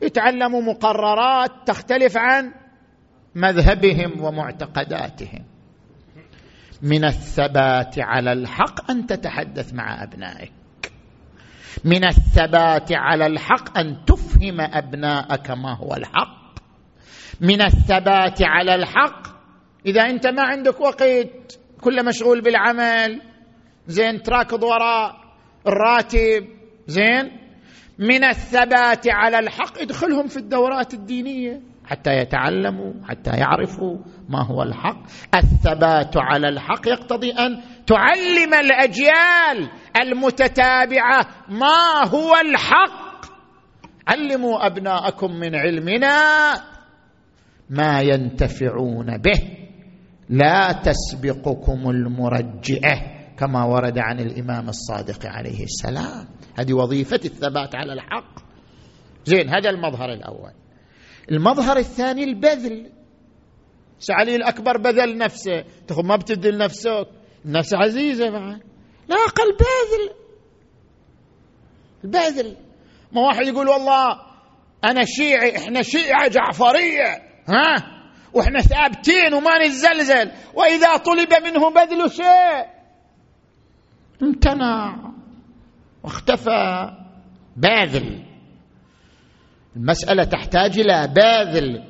يتعلموا 0.02 0.62
مقررات 0.62 1.50
تختلف 1.66 2.16
عن 2.16 2.52
مذهبهم 3.34 4.24
ومعتقداتهم. 4.24 5.44
من 6.83 7.05
الثبات 7.05 7.99
على 7.99 8.33
الحق 8.33 8.91
أن 8.91 9.07
تتحدث 9.07 9.74
مع 9.74 10.03
أبنائك. 10.03 10.53
من 11.85 12.05
الثبات 12.05 12.93
على 12.93 13.26
الحق 13.26 13.79
أن 13.79 14.05
تفهم 14.07 14.61
أبناءك 14.61 15.51
ما 15.51 15.76
هو 15.76 15.95
الحق. 15.95 16.39
من 17.41 17.62
الثبات 17.62 18.43
على 18.43 18.74
الحق 18.74 19.26
إذا 19.87 20.03
أنت 20.03 20.26
ما 20.26 20.43
عندك 20.43 20.81
وقت 20.81 21.05
كله 21.81 22.03
مشغول 22.03 22.41
بالعمل 22.41 23.22
زين 23.87 24.22
تراكض 24.22 24.62
وراء 24.62 25.16
الراتب 25.66 26.49
زين. 26.87 27.39
من 27.99 28.24
الثبات 28.24 29.09
على 29.09 29.39
الحق 29.39 29.79
ادخلهم 29.79 30.26
في 30.26 30.37
الدورات 30.37 30.95
الدينية. 30.95 31.68
حتى 31.89 32.11
يتعلموا 32.11 32.93
حتى 33.09 33.30
يعرفوا 33.30 33.99
ما 34.28 34.47
هو 34.47 34.62
الحق. 34.62 35.03
الثبات 35.34 36.16
على 36.16 36.49
الحق 36.49 36.89
يقتضي 36.89 37.30
أن 37.30 37.62
تعلم 37.86 38.55
الأجيال 38.55 39.70
المتتابعة 40.03 41.26
ما 41.49 42.09
هو 42.09 42.36
الحق. 42.36 43.26
علموا 44.09 44.66
أبناءكم 44.66 45.32
من 45.32 45.55
علمنا 45.55 46.18
ما 47.70 48.01
ينتفعون 48.01 49.18
به. 49.18 49.41
لا 50.28 50.72
تسبقكم 50.72 51.91
المرجئة 51.91 53.18
كما 53.39 53.64
ورد 53.64 53.99
عن 53.99 54.20
الإمام 54.20 54.68
الصادق 54.68 55.26
عليه 55.26 55.64
السلام. 55.64 56.28
هذه 56.59 56.72
وظيفة 56.72 57.20
الثبات 57.24 57.74
على 57.74 57.93
الحق. 57.93 58.39
زين 59.24 59.49
هذا 59.49 59.70
المظهر 59.70 60.12
الأول. 60.12 60.53
المظهر 61.31 61.76
الثاني 61.76 62.24
البذل. 62.24 62.93
سعلي 63.99 64.37
الأكبر 64.37 64.76
بذل 64.76 65.18
نفسه. 65.18 65.64
تقول 65.87 66.07
ما 66.07 66.16
بتبذل 66.16 66.59
نفسك. 66.59 67.09
النفس 67.45 67.74
عزيزة 67.74 68.31
بعد 68.31 68.61
لا 69.09 69.16
أقل 69.16 69.57
باذل 69.57 70.14
البذل. 72.05 72.57
ما 73.12 73.20
واحد 73.20 73.47
يقول 73.47 73.68
والله 73.68 74.20
أنا 74.85 75.05
شيعي 75.05 75.57
إحنا 75.57 75.83
شيعة 75.83 76.29
جعفرية 76.29 77.22
ها؟ 77.49 77.99
وإحنا 78.33 78.61
ثابتين 78.61 79.35
وما 79.35 79.66
نتزلزل. 79.66 80.33
وإذا 80.55 80.97
طلب 80.97 81.33
منه 81.45 81.70
بذل 81.70 82.11
شيء. 82.11 82.66
امتنع. 84.22 85.12
واختفى. 86.05 86.91
باذل 87.57 88.28
المسألة 89.79 90.24
تحتاج 90.24 90.79
إلى 90.79 91.09
باذل 91.14 91.83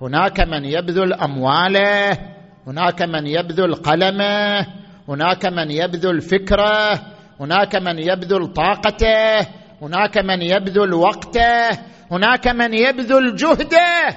هناك 0.00 0.40
من 0.40 0.64
يبذل 0.64 1.12
أمواله 1.14 2.18
هناك 2.66 3.02
من 3.02 3.26
يبذل 3.26 3.74
قلمه 3.74 4.66
هناك 5.08 5.46
من 5.46 5.70
يبذل 5.70 6.20
فكره 6.20 7.00
هناك 7.40 7.76
من 7.76 7.98
يبذل 7.98 8.52
طاقته 8.52 9.40
هناك 9.82 10.18
من 10.18 10.42
يبذل 10.42 10.94
وقته 10.94 11.70
هناك 12.10 12.48
من 12.48 12.74
يبذل 12.74 13.36
جهده. 13.36 14.16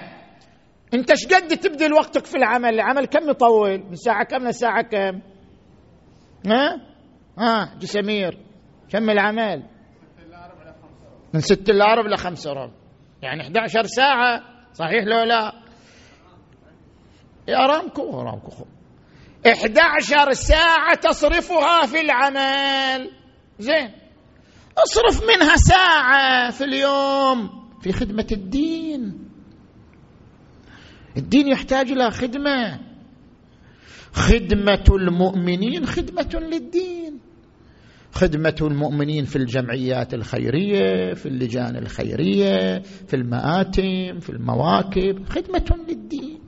انت 0.94 1.12
إيش 1.12 1.26
قد 1.26 1.58
تبذل 1.58 1.94
وقتك 1.94 2.26
في 2.26 2.38
العمل؟ 2.38 2.74
العمل 2.74 3.06
كم 3.06 3.30
يطول؟ 3.30 3.84
من 3.90 3.96
ساعة 3.96 4.24
كم 4.24 4.48
لساعه 4.48 4.82
كم؟ 4.82 5.22
ها؟ 6.48 6.82
ها 7.38 7.76
جسمير 7.80 8.38
كم 8.90 9.10
العمل؟ 9.10 9.64
من 11.34 11.40
ست 11.40 11.70
الا 11.70 11.94
ربع 11.94 12.10
لخمسة 12.10 12.54
ربع. 12.54 12.85
يعني 13.22 13.42
11 13.42 13.84
ساعة 13.84 14.42
صحيح 14.74 15.04
لو 15.04 15.24
لا؟ 15.24 15.54
أرامكو 17.50 18.22
أرامكو 18.22 18.66
11 19.48 20.34
ساعة 20.34 20.96
تصرفها 20.96 21.86
في 21.86 22.02
العمل. 22.02 23.12
زين. 23.60 23.92
اصرف 24.78 25.24
منها 25.24 25.56
ساعة 25.56 26.52
في 26.52 26.64
اليوم 26.64 27.70
في 27.82 27.92
خدمة 27.92 28.28
الدين. 28.32 29.30
الدين 31.18 31.48
يحتاج 31.48 31.92
إلى 31.92 32.12
خدمة. 32.12 32.80
خدمة 34.14 34.86
المؤمنين 34.90 35.86
خدمة 35.86 36.30
للدين. 36.34 37.15
خدمة 38.16 38.56
المؤمنين 38.62 39.26
في 39.26 39.36
الجمعيات 39.36 40.14
الخيرية 40.14 41.14
في 41.14 41.26
اللجان 41.26 41.76
الخيرية 41.76 42.80
في 43.08 43.16
المآتم 43.16 44.20
في 44.20 44.30
المواكب 44.30 45.30
خدمة 45.30 45.86
للدين. 45.88 46.40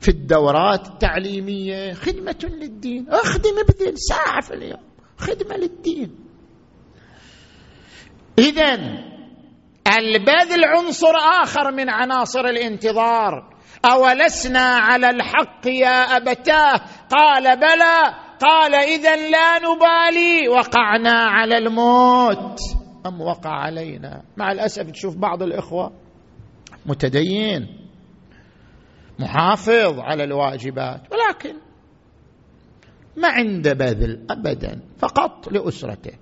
في 0.00 0.08
الدورات 0.08 0.86
التعليمية 0.86 1.92
خدمة 1.92 2.38
للدين. 2.42 3.08
أخدم 3.08 3.50
ابذل 3.68 3.98
ساعة 3.98 4.40
في 4.40 4.54
اليوم 4.54 4.82
خدمة 5.16 5.56
للدين. 5.56 6.10
اذا 8.38 8.74
البذل 9.98 10.64
عنصر 10.64 11.14
آخر 11.42 11.72
من 11.72 11.90
عناصر 11.90 12.40
الانتظار. 12.40 13.54
أولسنا 13.84 14.60
على 14.60 15.10
الحق 15.10 15.66
يا 15.66 16.16
أبتاه؟ 16.16 16.80
قال 17.10 17.56
بلى 17.56 18.23
قال 18.44 18.74
اذا 18.74 19.16
لا 19.16 19.58
نبالي. 19.58 20.48
وقعنا 20.48 21.12
على 21.12 21.58
الموت. 21.58 22.58
أم 23.06 23.20
وقع 23.20 23.50
علينا. 23.50 24.22
مع 24.36 24.52
الأسف 24.52 24.90
تشوف 24.90 25.16
بعض 25.16 25.42
الإخوة 25.42 25.92
متدين 26.86 27.66
محافظ 29.18 29.98
على 29.98 30.24
الواجبات 30.24 31.00
ولكن 31.12 31.54
ما 33.16 33.28
عنده 33.28 33.72
بذل 33.72 34.26
ابدا 34.30 34.80
فقط 34.98 35.52
لأسرته. 35.52 36.12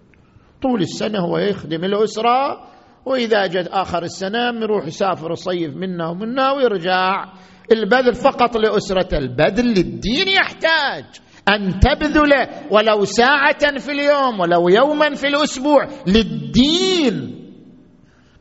طول 0.62 0.82
السنة 0.82 1.18
هو 1.18 1.38
يخدم 1.38 1.84
الأسرة 1.84 2.68
وإذا 3.06 3.46
جت 3.46 3.68
آخر 3.68 4.02
السنة 4.02 4.62
يروح 4.62 4.86
يسافر 4.86 5.32
يصيف 5.32 5.76
منا 5.76 6.08
ومنا 6.08 6.52
ويرجع 6.52 7.24
البذل 7.72 8.14
فقط 8.14 8.56
لاسرته 8.56 9.18
البذل 9.18 9.66
للدين 9.66 10.28
يحتاج. 10.28 11.04
أن 11.49 11.80
تبذل 11.80 12.32
ولو 12.70 13.05
ساعة 13.05 13.78
في 13.78 13.93
اليوم 13.93 14.40
ولو 14.40 14.68
يوما 14.68 15.14
في 15.14 15.26
الأسبوع 15.28 15.88
للدين. 16.07 17.38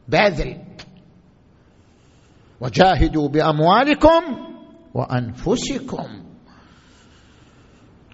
باذل 0.07 0.57
وجاهدوا 2.61 3.27
بأموالكم 3.27 4.21
وأنفسكم. 4.93 6.23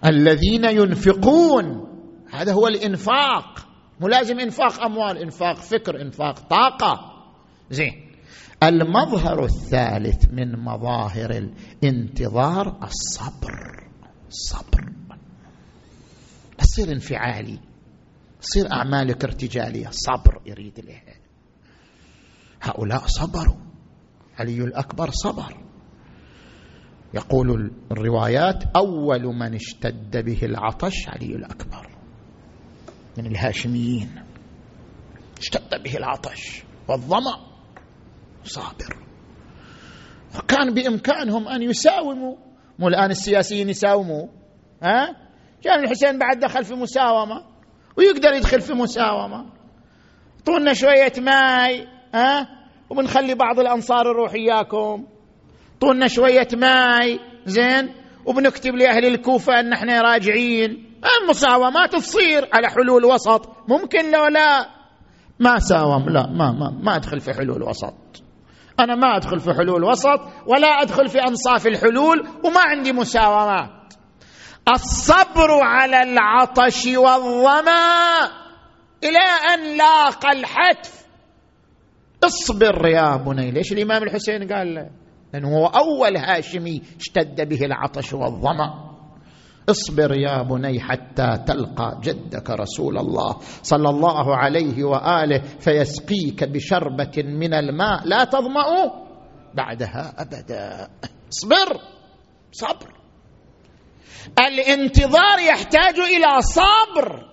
الذين 0.04 0.64
ينفقون. 0.64 1.88
هذا 2.32 2.52
هو 2.52 2.66
الإنفاق. 2.66 3.68
ملازم 4.00 4.40
إنفاق 4.40 4.82
أموال 4.82 5.18
إنفاق 5.18 5.56
فكر 5.56 6.02
إنفاق 6.02 6.38
طاقة. 6.40 7.00
زين. 7.70 7.92
المظهر 8.62 9.44
الثالث 9.44 10.24
من 10.32 10.58
مظاهر 10.58 11.30
الانتظار 11.82 12.78
الصبر. 12.82 13.87
صبر. 14.30 14.92
تصير 16.58 16.92
انفعالي 16.92 17.58
تصير 18.40 18.72
أعمالك 18.72 19.24
ارتجالية. 19.24 19.88
صبر 19.90 20.42
يريد 20.46 20.80
له 20.80 21.02
هؤلاء 22.62 23.06
صبروا. 23.06 23.56
علي 24.38 24.64
الأكبر 24.64 25.10
صبر. 25.10 25.64
يقول 27.14 27.70
الروايات 27.92 28.64
أول 28.76 29.22
من 29.22 29.54
اشتد 29.54 30.24
به 30.24 30.38
العطش 30.42 31.08
علي 31.08 31.36
الأكبر. 31.36 31.98
من 33.18 33.26
الهاشميين. 33.26 34.24
اشتد 35.38 35.82
به 35.84 35.96
العطش 35.96 36.62
والظمأ. 36.88 37.48
صابر. 38.44 38.96
وكان 40.38 40.74
بإمكانهم 40.74 41.48
أن 41.48 41.62
يساوموا. 41.62 42.47
مو 42.78 42.88
الآن 42.88 43.10
السياسيين 43.10 43.68
يساوموا 43.68 44.26
ها؟ 44.82 45.16
كان 45.62 45.84
الحسين 45.84 46.18
بعد 46.18 46.38
دخل 46.38 46.64
في 46.64 46.74
مساومة 46.74 47.44
ويقدر 47.96 48.32
يدخل 48.32 48.60
في 48.60 48.72
مساومة. 48.72 49.44
طولنا 50.46 50.74
شوية 50.74 51.12
ماي 51.18 51.86
ها؟ 52.14 52.48
وبنخلي 52.90 53.34
بعض 53.34 53.60
الأنصار 53.60 54.06
يروح 54.06 54.32
إياكم. 54.32 55.06
طولنا 55.80 56.08
شوية 56.08 56.48
ماي 56.54 57.20
زين؟ 57.46 57.94
وبنكتب 58.26 58.74
لأهل 58.74 59.06
الكوفة 59.06 59.60
أن 59.60 59.72
إحنا 59.72 60.02
راجعين. 60.02 61.00
المساومات 61.22 61.92
تصير 61.92 62.48
على 62.52 62.68
حلول 62.68 63.04
وسط؟ 63.04 63.48
ممكن 63.68 64.12
لو 64.12 64.26
لا. 64.26 64.68
ما 65.40 65.58
ساوم 65.58 66.08
لا 66.08 66.26
ما 66.26 66.52
ما 66.52 66.70
ما 66.82 66.96
أدخل 66.96 67.20
في 67.20 67.32
حلول 67.34 67.62
وسط. 67.62 67.94
أنا 68.80 68.94
ما 68.94 69.16
أدخل 69.16 69.40
في 69.40 69.54
حلول 69.54 69.84
وسط 69.84 70.20
ولا 70.46 70.66
أدخل 70.66 71.08
في 71.08 71.18
أنصاف 71.18 71.66
الحلول 71.66 72.28
وما 72.44 72.60
عندي 72.60 72.92
مساومات. 72.92 73.70
الصبر 74.74 75.50
على 75.62 76.02
العطش 76.02 76.86
والظما 76.86 78.16
إلى 79.04 79.54
أن 79.54 79.76
لاقى 79.76 80.32
الحتف. 80.32 81.06
اصبر 82.24 82.86
يا 82.86 83.16
بني 83.16 83.50
ليش 83.50 83.72
الإمام 83.72 84.02
الحسين 84.02 84.52
قال 84.52 84.74
له 84.74 84.90
لأنه 85.32 85.48
هو 85.48 85.66
أول 85.66 86.16
هاشمي 86.16 86.82
اشتد 87.00 87.48
به 87.48 87.64
العطش 87.64 88.12
والظما؟ 88.12 88.87
اصبر 89.68 90.16
يا 90.16 90.42
بني 90.42 90.80
حتى 90.80 91.44
تلقى 91.46 92.00
جدك 92.02 92.50
رسول 92.50 92.98
الله 92.98 93.38
صلى 93.62 93.88
الله 93.88 94.36
عليه 94.36 94.84
وآله 94.84 95.38
فيسقيك 95.38 96.44
بشربة 96.44 97.12
من 97.16 97.54
الماء 97.54 98.06
لا 98.06 98.24
تظمأ 98.24 98.64
بعدها 99.54 100.14
أبدا. 100.22 100.88
اصبر 101.32 101.80
صبر. 102.52 102.92
الانتظار 104.38 105.38
يحتاج 105.48 105.94
إلى 105.98 106.40
صبر. 106.40 107.28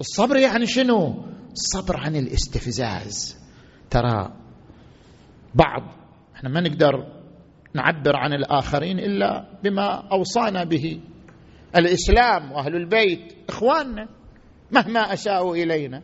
الصبر 0.00 0.36
يعني 0.36 0.66
شنو؟ 0.66 1.24
الصبر 1.52 1.96
عن 1.96 2.16
الاستفزاز. 2.16 3.36
ترى 3.90 4.32
بعض 5.54 5.82
إحنا 6.34 6.48
ما 6.48 6.60
نقدر 6.60 7.21
نعبر 7.74 8.16
عن 8.16 8.32
الآخرين 8.32 8.98
إلا 8.98 9.44
بما 9.62 10.08
أوصانا 10.12 10.64
به. 10.64 11.00
الإسلام 11.76 12.52
وأهل 12.52 12.76
البيت 12.76 13.32
إخواننا 13.48 14.08
مهما 14.72 15.12
اساءوا 15.12 15.56
إلينا. 15.56 16.02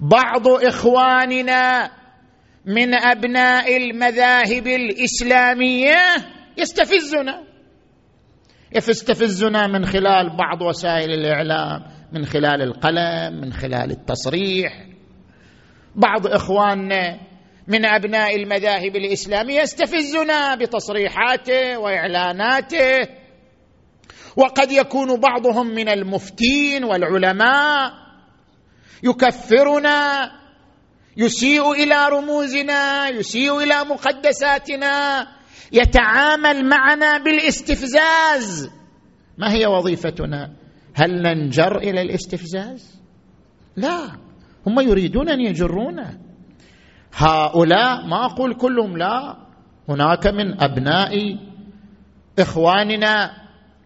بعض 0.00 0.48
إخواننا 0.48 1.90
من 2.66 2.94
أبناء 2.94 3.76
المذاهب 3.76 4.66
الإسلامية 4.66 5.96
يستفزنا. 6.58 7.42
يستفزنا 8.76 9.66
من 9.66 9.84
خلال 9.86 10.36
بعض 10.36 10.62
وسائل 10.62 11.10
الإعلام 11.10 11.82
من 12.12 12.24
خلال 12.24 12.62
القلم 12.62 13.40
من 13.40 13.52
خلال 13.52 13.90
التصريح. 13.90 14.86
بعض 15.96 16.26
إخواننا 16.26 17.31
من 17.68 17.84
أبناء 17.84 18.36
المذاهب 18.36 18.96
الإسلامية 18.96 19.60
يستفزنا 19.60 20.54
بتصريحاته 20.54 21.78
وإعلاناته. 21.78 23.08
وقد 24.36 24.72
يكون 24.72 25.20
بعضهم 25.20 25.66
من 25.66 25.88
المفتين 25.88 26.84
والعلماء 26.84 27.92
يكفرنا 29.02 30.30
يسيء 31.16 31.72
إلى 31.72 32.08
رموزنا 32.08 33.08
يسيء 33.08 33.62
إلى 33.62 33.84
مقدساتنا 33.84 35.26
يتعامل 35.72 36.68
معنا 36.68 37.18
بالاستفزاز. 37.18 38.70
ما 39.38 39.52
هي 39.52 39.66
وظيفتنا؟ 39.66 40.52
هل 40.94 41.22
ننجر 41.22 41.78
إلى 41.78 42.02
الاستفزاز؟ 42.02 43.00
لا 43.76 43.98
هم 44.66 44.80
يريدون 44.80 45.28
أن 45.28 45.40
يجرونا. 45.40 46.18
هؤلاء 47.14 48.06
ما 48.06 48.24
أقول 48.24 48.54
كلهم 48.54 48.98
لا. 48.98 49.36
هناك 49.88 50.26
من 50.26 50.62
أبناء 50.62 51.38
إخواننا 52.38 53.30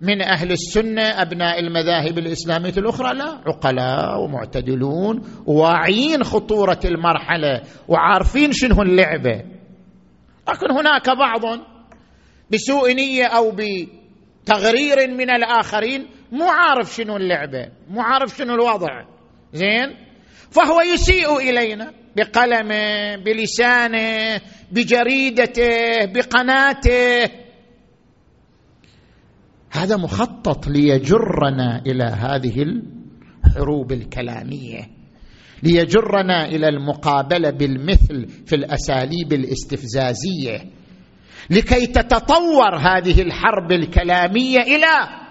من 0.00 0.22
أهل 0.22 0.52
السنة 0.52 1.02
أبناء 1.02 1.60
المذاهب 1.60 2.18
الإسلامية 2.18 2.72
الأخرى 2.78 3.14
لا. 3.14 3.40
عقلاء 3.46 4.20
ومعتدلون 4.20 5.22
واعيين 5.46 6.24
خطورة 6.24 6.80
المرحلة 6.84 7.62
وعارفين 7.88 8.52
شنو 8.52 8.82
اللعبة. 8.82 9.42
لكن 10.48 10.70
هناك 10.70 11.10
بعض 11.10 11.42
بسوء 12.52 12.92
نية 12.94 13.26
أو 13.26 13.50
بتغرير 13.50 15.10
من 15.10 15.30
الآخرين 15.30 16.06
مو 16.32 16.44
عارف 16.48 16.94
شنو 16.94 17.16
اللعبة 17.16 17.68
مو 17.88 18.00
عارف 18.00 18.36
شنو 18.36 18.54
الوضع. 18.54 19.04
زين؟ 19.52 19.96
فهو 20.50 20.80
يسيء 20.80 21.38
إلينا. 21.38 21.92
بقلمه 22.16 23.16
بلسانه 23.16 24.40
بجريدته 24.72 26.04
بقناته. 26.04 27.30
هذا 29.70 29.96
مخطط 29.96 30.66
ليجرنا 30.66 31.82
إلى 31.86 32.04
هذه 32.04 32.62
الحروب 33.46 33.92
الكلامية 33.92 34.88
ليجرنا 35.62 36.44
إلى 36.48 36.68
المقابلة 36.68 37.50
بالمثل 37.50 38.28
في 38.46 38.56
الأساليب 38.56 39.32
الاستفزازية 39.32 40.70
لكي 41.50 41.86
تتطور 41.86 42.76
هذه 42.76 43.22
الحرب 43.22 43.72
الكلامية 43.72 44.58
إلى 44.58 45.25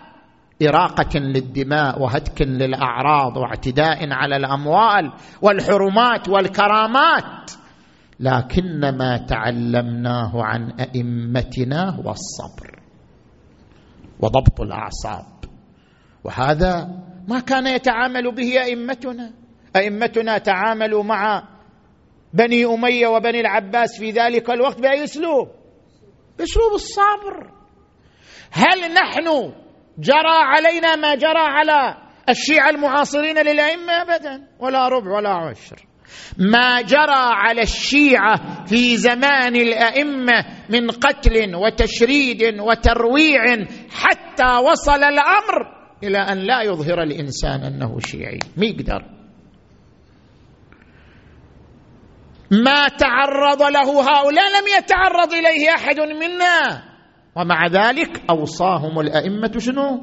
إراقة 0.62 1.20
للدماء 1.20 2.01
وهتك 2.01 2.41
للأعراض 2.41 3.38
واعتداء 3.38 4.12
على 4.12 4.36
الأموال 4.36 5.14
والحرمات 5.41 6.30
والكرامات. 6.30 7.51
لكن 8.20 8.97
ما 8.97 9.18
تعلمناه 9.18 10.32
عن 10.43 10.72
أئمتنا 10.80 11.89
هو 11.89 12.12
الصبر 12.12 12.80
وضبط 14.20 14.62
الأعصاب. 14.62 15.26
وهذا 16.24 16.88
ما 17.28 17.39
كان 17.39 17.68
يتعامل 17.68 18.36
به 18.36 18.64
أئمتنا. 18.64 19.32
أئمتنا 19.76 20.38
تعاملوا 20.38 21.03
مع 21.03 21.43
بني 22.34 22.66
أمية 22.66 23.08
وبني 23.08 23.39
العباس 23.39 23.99
في 23.99 24.12
ذلك 24.12 24.49
الوقت 24.49 24.82
بأي 24.82 25.03
أسلوب؟ 25.03 25.47
بأسلوب 26.38 26.74
الصبر. 26.74 27.51
هل 28.51 28.93
نحن 28.93 29.53
جرى 29.98 30.38
علينا 30.56 30.96
ما 30.96 31.16
جرى 31.16 31.39
على 31.39 31.98
الشيعة 32.30 32.70
المعاصرين 32.70 33.38
للأئمة 33.38 34.02
أبدا 34.02 34.48
ولا 34.60 34.88
ربع 34.88 35.12
ولا 35.12 35.30
عشر. 35.30 35.76
ما 36.38 36.82
جرى 36.82 37.26
على 37.34 37.62
الشيعة 37.62 38.66
في 38.66 38.98
زمان 38.98 39.56
الأئمة 39.56 40.46
من 40.70 40.91
قتل 40.91 41.56
وتشريد 41.56 42.60
وترويع 42.60 43.66
حتى 43.91 44.56
وصل 44.72 45.04
الأمر 45.04 45.76
إلى 46.04 46.18
أن 46.18 46.38
لا 46.38 46.62
يظهر 46.62 47.04
الإنسان 47.04 47.64
أنه 47.64 48.00
شيعي. 48.00 48.39
ما 48.58 48.66
يقدر 48.66 49.06
ما 52.52 52.88
تعرض 52.88 53.62
له 53.62 54.02
هؤلاء 54.02 54.46
لم 54.62 54.68
يتعرض 54.78 55.34
إليه 55.34 55.76
أحد 55.76 56.00
منا. 56.00 56.95
ومع 57.36 57.68
ذلك 57.68 58.24
أوصاهم 58.30 59.00
الأئمة 59.00 59.52
شنو؟ 59.58 60.02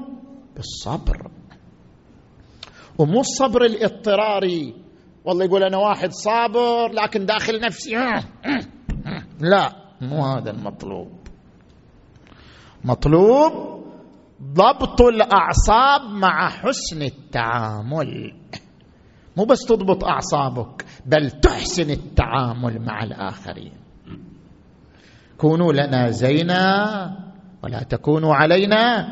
بالصبر. 0.57 1.31
ومو 2.99 3.21
الصبر 3.21 3.65
الاضطراري 3.65 4.75
والله 5.25 5.45
يقول 5.45 5.63
أنا 5.63 5.77
واحد 5.77 6.11
صابر 6.11 6.93
لكن 6.93 7.27
داخل 7.27 7.61
نفسي 7.61 7.91
لا 9.41 9.73
مو 10.01 10.25
هذا 10.25 10.51
المطلوب. 10.51 11.13
مطلوب 12.85 13.53
ضبط 14.43 15.03
الأعصاب 15.03 16.01
مع 16.11 16.49
حسن 16.49 17.03
التعامل. 17.03 18.35
مو 19.37 19.45
بس 19.45 19.65
تضبط 19.65 20.05
أعصابك 20.05 20.85
بل 21.07 21.31
تحسن 21.31 21.91
التعامل 21.91 22.85
مع 22.85 23.03
الآخرين. 23.03 23.82
كونوا 25.43 25.73
لنا 25.73 26.11
زينا 26.11 26.87
ولا 27.65 27.83
تكونوا 27.83 28.35
علينا 28.35 29.07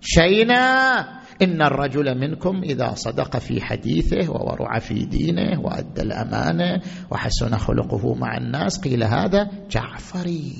شينا. 0.00 0.98
إن 1.42 1.62
الرجل 1.62 2.18
منكم 2.18 2.62
إذا 2.62 2.94
صدق 2.94 3.36
في 3.36 3.60
حديثه 3.60 4.30
وورع 4.30 4.78
في 4.78 5.04
دينه 5.04 5.60
وأدى 5.60 6.02
الأمانة 6.02 6.82
وحسن 7.10 7.58
خلقه 7.58 8.14
مع 8.14 8.36
الناس 8.36 8.80
قيل 8.80 9.04
هذا 9.04 9.50
جعفري 9.70 10.52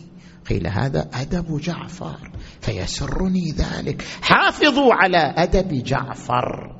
قيل 0.50 0.66
هذا 0.66 1.08
أدب 1.14 1.60
جعفر 1.60 2.30
فيسرني 2.60 3.50
ذلك. 3.58 4.02
حافظوا 4.22 4.94
على 4.94 5.34
أدب 5.36 5.82
جعفر. 5.82 6.76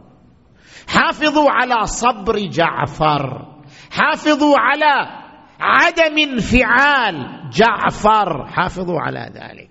حافظوا 0.86 1.50
على 1.50 1.86
صبر 1.86 2.38
جعفر. 2.38 3.46
حافظوا 3.90 4.54
على 4.58 5.27
عدم 5.60 6.18
انفعال 6.18 7.14
جعفر. 7.50 8.46
حافظوا 8.46 9.00
على 9.00 9.32
ذلك. 9.34 9.70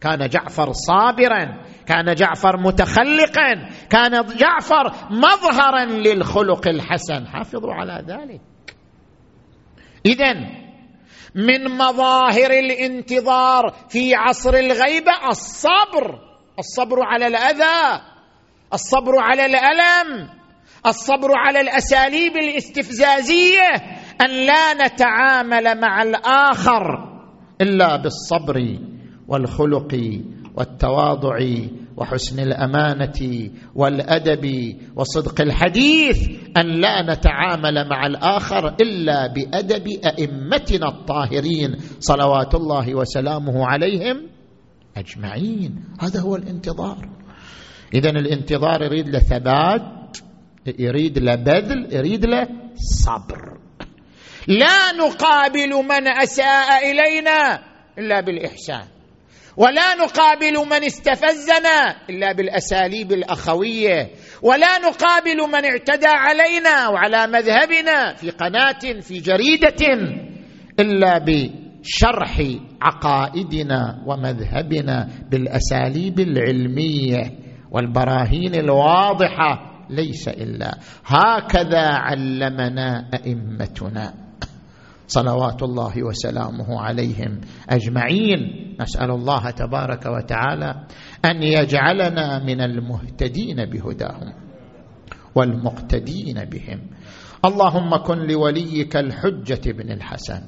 كان 0.00 0.28
جعفر 0.28 0.72
صابرا 0.72 1.62
كان 1.86 2.14
جعفر 2.14 2.56
متخلقا 2.56 3.68
كان 3.90 4.26
جعفر 4.26 4.92
مظهرا 5.10 5.84
للخلق 5.84 6.68
الحسن. 6.68 7.26
حافظوا 7.26 7.74
على 7.74 8.04
ذلك. 8.08 8.40
اذا 10.06 10.34
من 11.34 11.78
مظاهر 11.78 12.50
الانتظار 12.50 13.74
في 13.88 14.14
عصر 14.14 14.54
الغيبه 14.54 15.28
الصبر. 15.28 16.18
الصبر 16.58 16.96
على 17.02 17.26
الأذى 17.26 18.02
الصبر 18.72 19.12
على 19.18 19.46
الألم 19.46 20.28
الصبر 20.86 21.28
على 21.36 21.60
الأساليب 21.60 22.36
الاستفزازية. 22.36 23.70
أن 24.20 24.46
لا 24.46 24.86
نتعامل 24.86 25.80
مع 25.80 26.02
الآخر 26.02 26.82
إلا 27.60 27.96
بالصبر 27.96 28.78
والخلق 29.28 30.20
والتواضع 30.54 31.38
وحسن 31.96 32.40
الأمانة 32.40 33.50
والأدب 33.74 34.74
وصدق 34.96 35.40
الحديث 35.40 36.28
أن 36.56 36.66
لا 36.66 37.14
نتعامل 37.14 37.88
مع 37.88 38.06
الآخر 38.06 38.76
إلا 38.80 39.26
بأدب 39.26 39.88
أئمتنا 39.88 40.88
الطاهرين 40.88 41.76
صلوات 42.00 42.54
الله 42.54 42.94
وسلامه 42.94 43.66
عليهم 43.66 44.26
أجمعين. 44.96 45.84
هذا 46.00 46.20
هو 46.20 46.36
الانتظار. 46.36 47.08
اذا 47.94 48.10
الانتظار 48.10 48.82
يريد 48.82 49.08
له 49.08 49.18
ثبات 49.18 50.18
يريد 50.78 51.18
له 51.18 51.34
بذل 51.34 51.94
يريد 51.94 52.26
له 52.26 52.48
صبر. 52.74 53.58
لا 54.48 54.92
نقابل 54.92 55.68
من 55.68 56.08
أساء 56.08 56.90
إلينا 56.90 57.60
إلا 57.98 58.20
بالإحسان. 58.20 58.84
ولا 59.56 59.94
نقابل 59.94 60.54
من 60.70 60.84
استفزنا 60.84 61.96
إلا 62.10 62.32
بالأساليب 62.32 63.12
الأخوية. 63.12 64.10
ولا 64.42 64.78
نقابل 64.78 65.36
من 65.36 65.64
اعتدى 65.64 66.06
علينا 66.06 66.88
وعلى 66.88 67.26
مذهبنا 67.26 68.14
في 68.14 68.30
قناة 68.30 69.00
في 69.00 69.20
جريدة 69.20 69.86
إلا 70.80 71.18
بشرح 71.18 72.40
عقائدنا 72.82 74.02
ومذهبنا 74.06 75.08
بالأساليب 75.30 76.20
العلمية 76.20 77.22
والبراهين 77.70 78.54
الواضحة. 78.54 79.84
ليس 79.90 80.28
إلا 80.28 80.78
هكذا 81.04 81.88
علمنا 81.88 83.10
أئمتنا. 83.14 84.27
صلوات 85.08 85.62
الله 85.62 86.02
وسلامه 86.02 86.80
عليهم 86.80 87.40
أجمعين. 87.70 88.40
نسأل 88.80 89.10
الله 89.10 89.50
تبارك 89.50 90.06
وتعالى 90.06 90.84
أن 91.24 91.42
يجعلنا 91.42 92.44
من 92.44 92.60
المهتدين 92.60 93.64
بهداهم 93.64 94.32
والمقتدين 95.34 96.44
بهم. 96.44 96.80
اللهم 97.44 97.96
كن 97.96 98.18
لوليك 98.18 98.96
الحجة 98.96 99.72
بن 99.72 99.92
الحسن. 99.92 100.40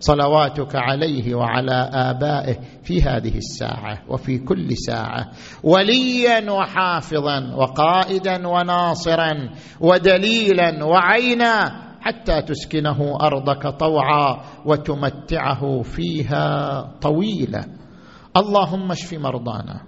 صلواتك 0.00 0.76
عليه 0.76 1.34
وعلى 1.34 1.90
آبائه 1.92 2.56
في 2.82 3.02
هذه 3.02 3.36
الساعة 3.36 3.98
وفي 4.08 4.38
كل 4.38 4.76
ساعة. 4.76 5.30
وليا 5.62 6.50
وحافظا 6.50 7.54
وقائدا 7.54 8.48
وناصرا 8.48 9.50
ودليلا 9.80 10.84
وعينا 10.84 11.87
حتى 12.00 12.42
تسكنه 12.42 13.16
أرضك 13.20 13.66
طوعا 13.66 14.40
وتمتعه 14.66 15.82
فيها 15.82 16.80
طويلا. 17.00 17.64
اللهم 18.36 18.90
اشف 18.90 19.14
مرضانا 19.14 19.80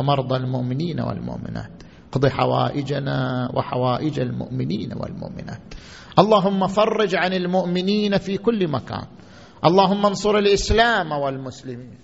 ومرضى 0.00 0.36
المؤمنين 0.36 1.00
والمؤمنات. 1.00 1.82
اقض 2.12 2.26
حوائجنا 2.26 3.48
وحوائج 3.54 4.20
المؤمنين 4.20 4.92
والمؤمنات. 4.96 5.74
اللهم 6.18 6.66
فرج 6.66 7.16
عن 7.16 7.32
المؤمنين 7.32 8.18
في 8.18 8.36
كل 8.36 8.68
مكان. 8.68 9.06
اللهم 9.64 10.06
انصر 10.06 10.38
الإسلام 10.38 11.12
والمسلمين. 11.12 11.98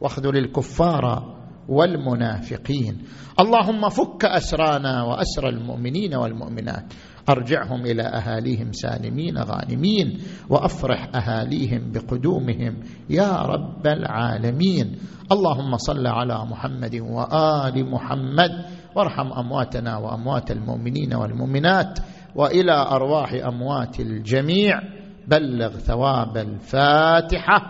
واخذل 0.00 0.36
الكفار 0.36 1.34
والمنافقين. 1.68 3.02
اللهم 3.40 3.88
فك 3.88 4.24
أسرانا 4.24 5.02
وأسر 5.02 5.48
المؤمنين 5.48 6.14
والمؤمنات. 6.14 6.92
أرجعهم 7.28 7.86
إلى 7.86 8.02
أهاليهم 8.02 8.72
سالمين 8.72 9.38
غانمين 9.38 10.18
وأفرح 10.50 11.08
أهاليهم 11.14 11.92
بقدومهم. 11.92 12.80
يا 13.10 13.32
رب 13.32 13.86
العالمين. 13.86 14.96
اللهم 15.32 15.76
صل 15.76 16.06
على 16.06 16.44
محمد 16.44 16.94
وآل 16.94 17.90
محمد. 17.90 18.50
وارحم 18.96 19.32
أمواتنا 19.32 19.96
وأموات 19.96 20.50
المؤمنين 20.50 21.14
والمؤمنات. 21.14 21.98
وإلى 22.36 22.72
أرواح 22.72 23.32
أموات 23.32 24.00
الجميع. 24.00 24.80
بلغ 25.28 25.68
ثواب 25.68 26.36
الفاتحة. 26.36 27.60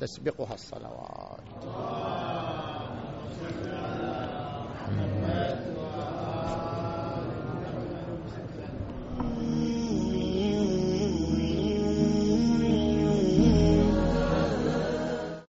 تسبقها 0.00 0.54
الصلوات. 0.54 1.97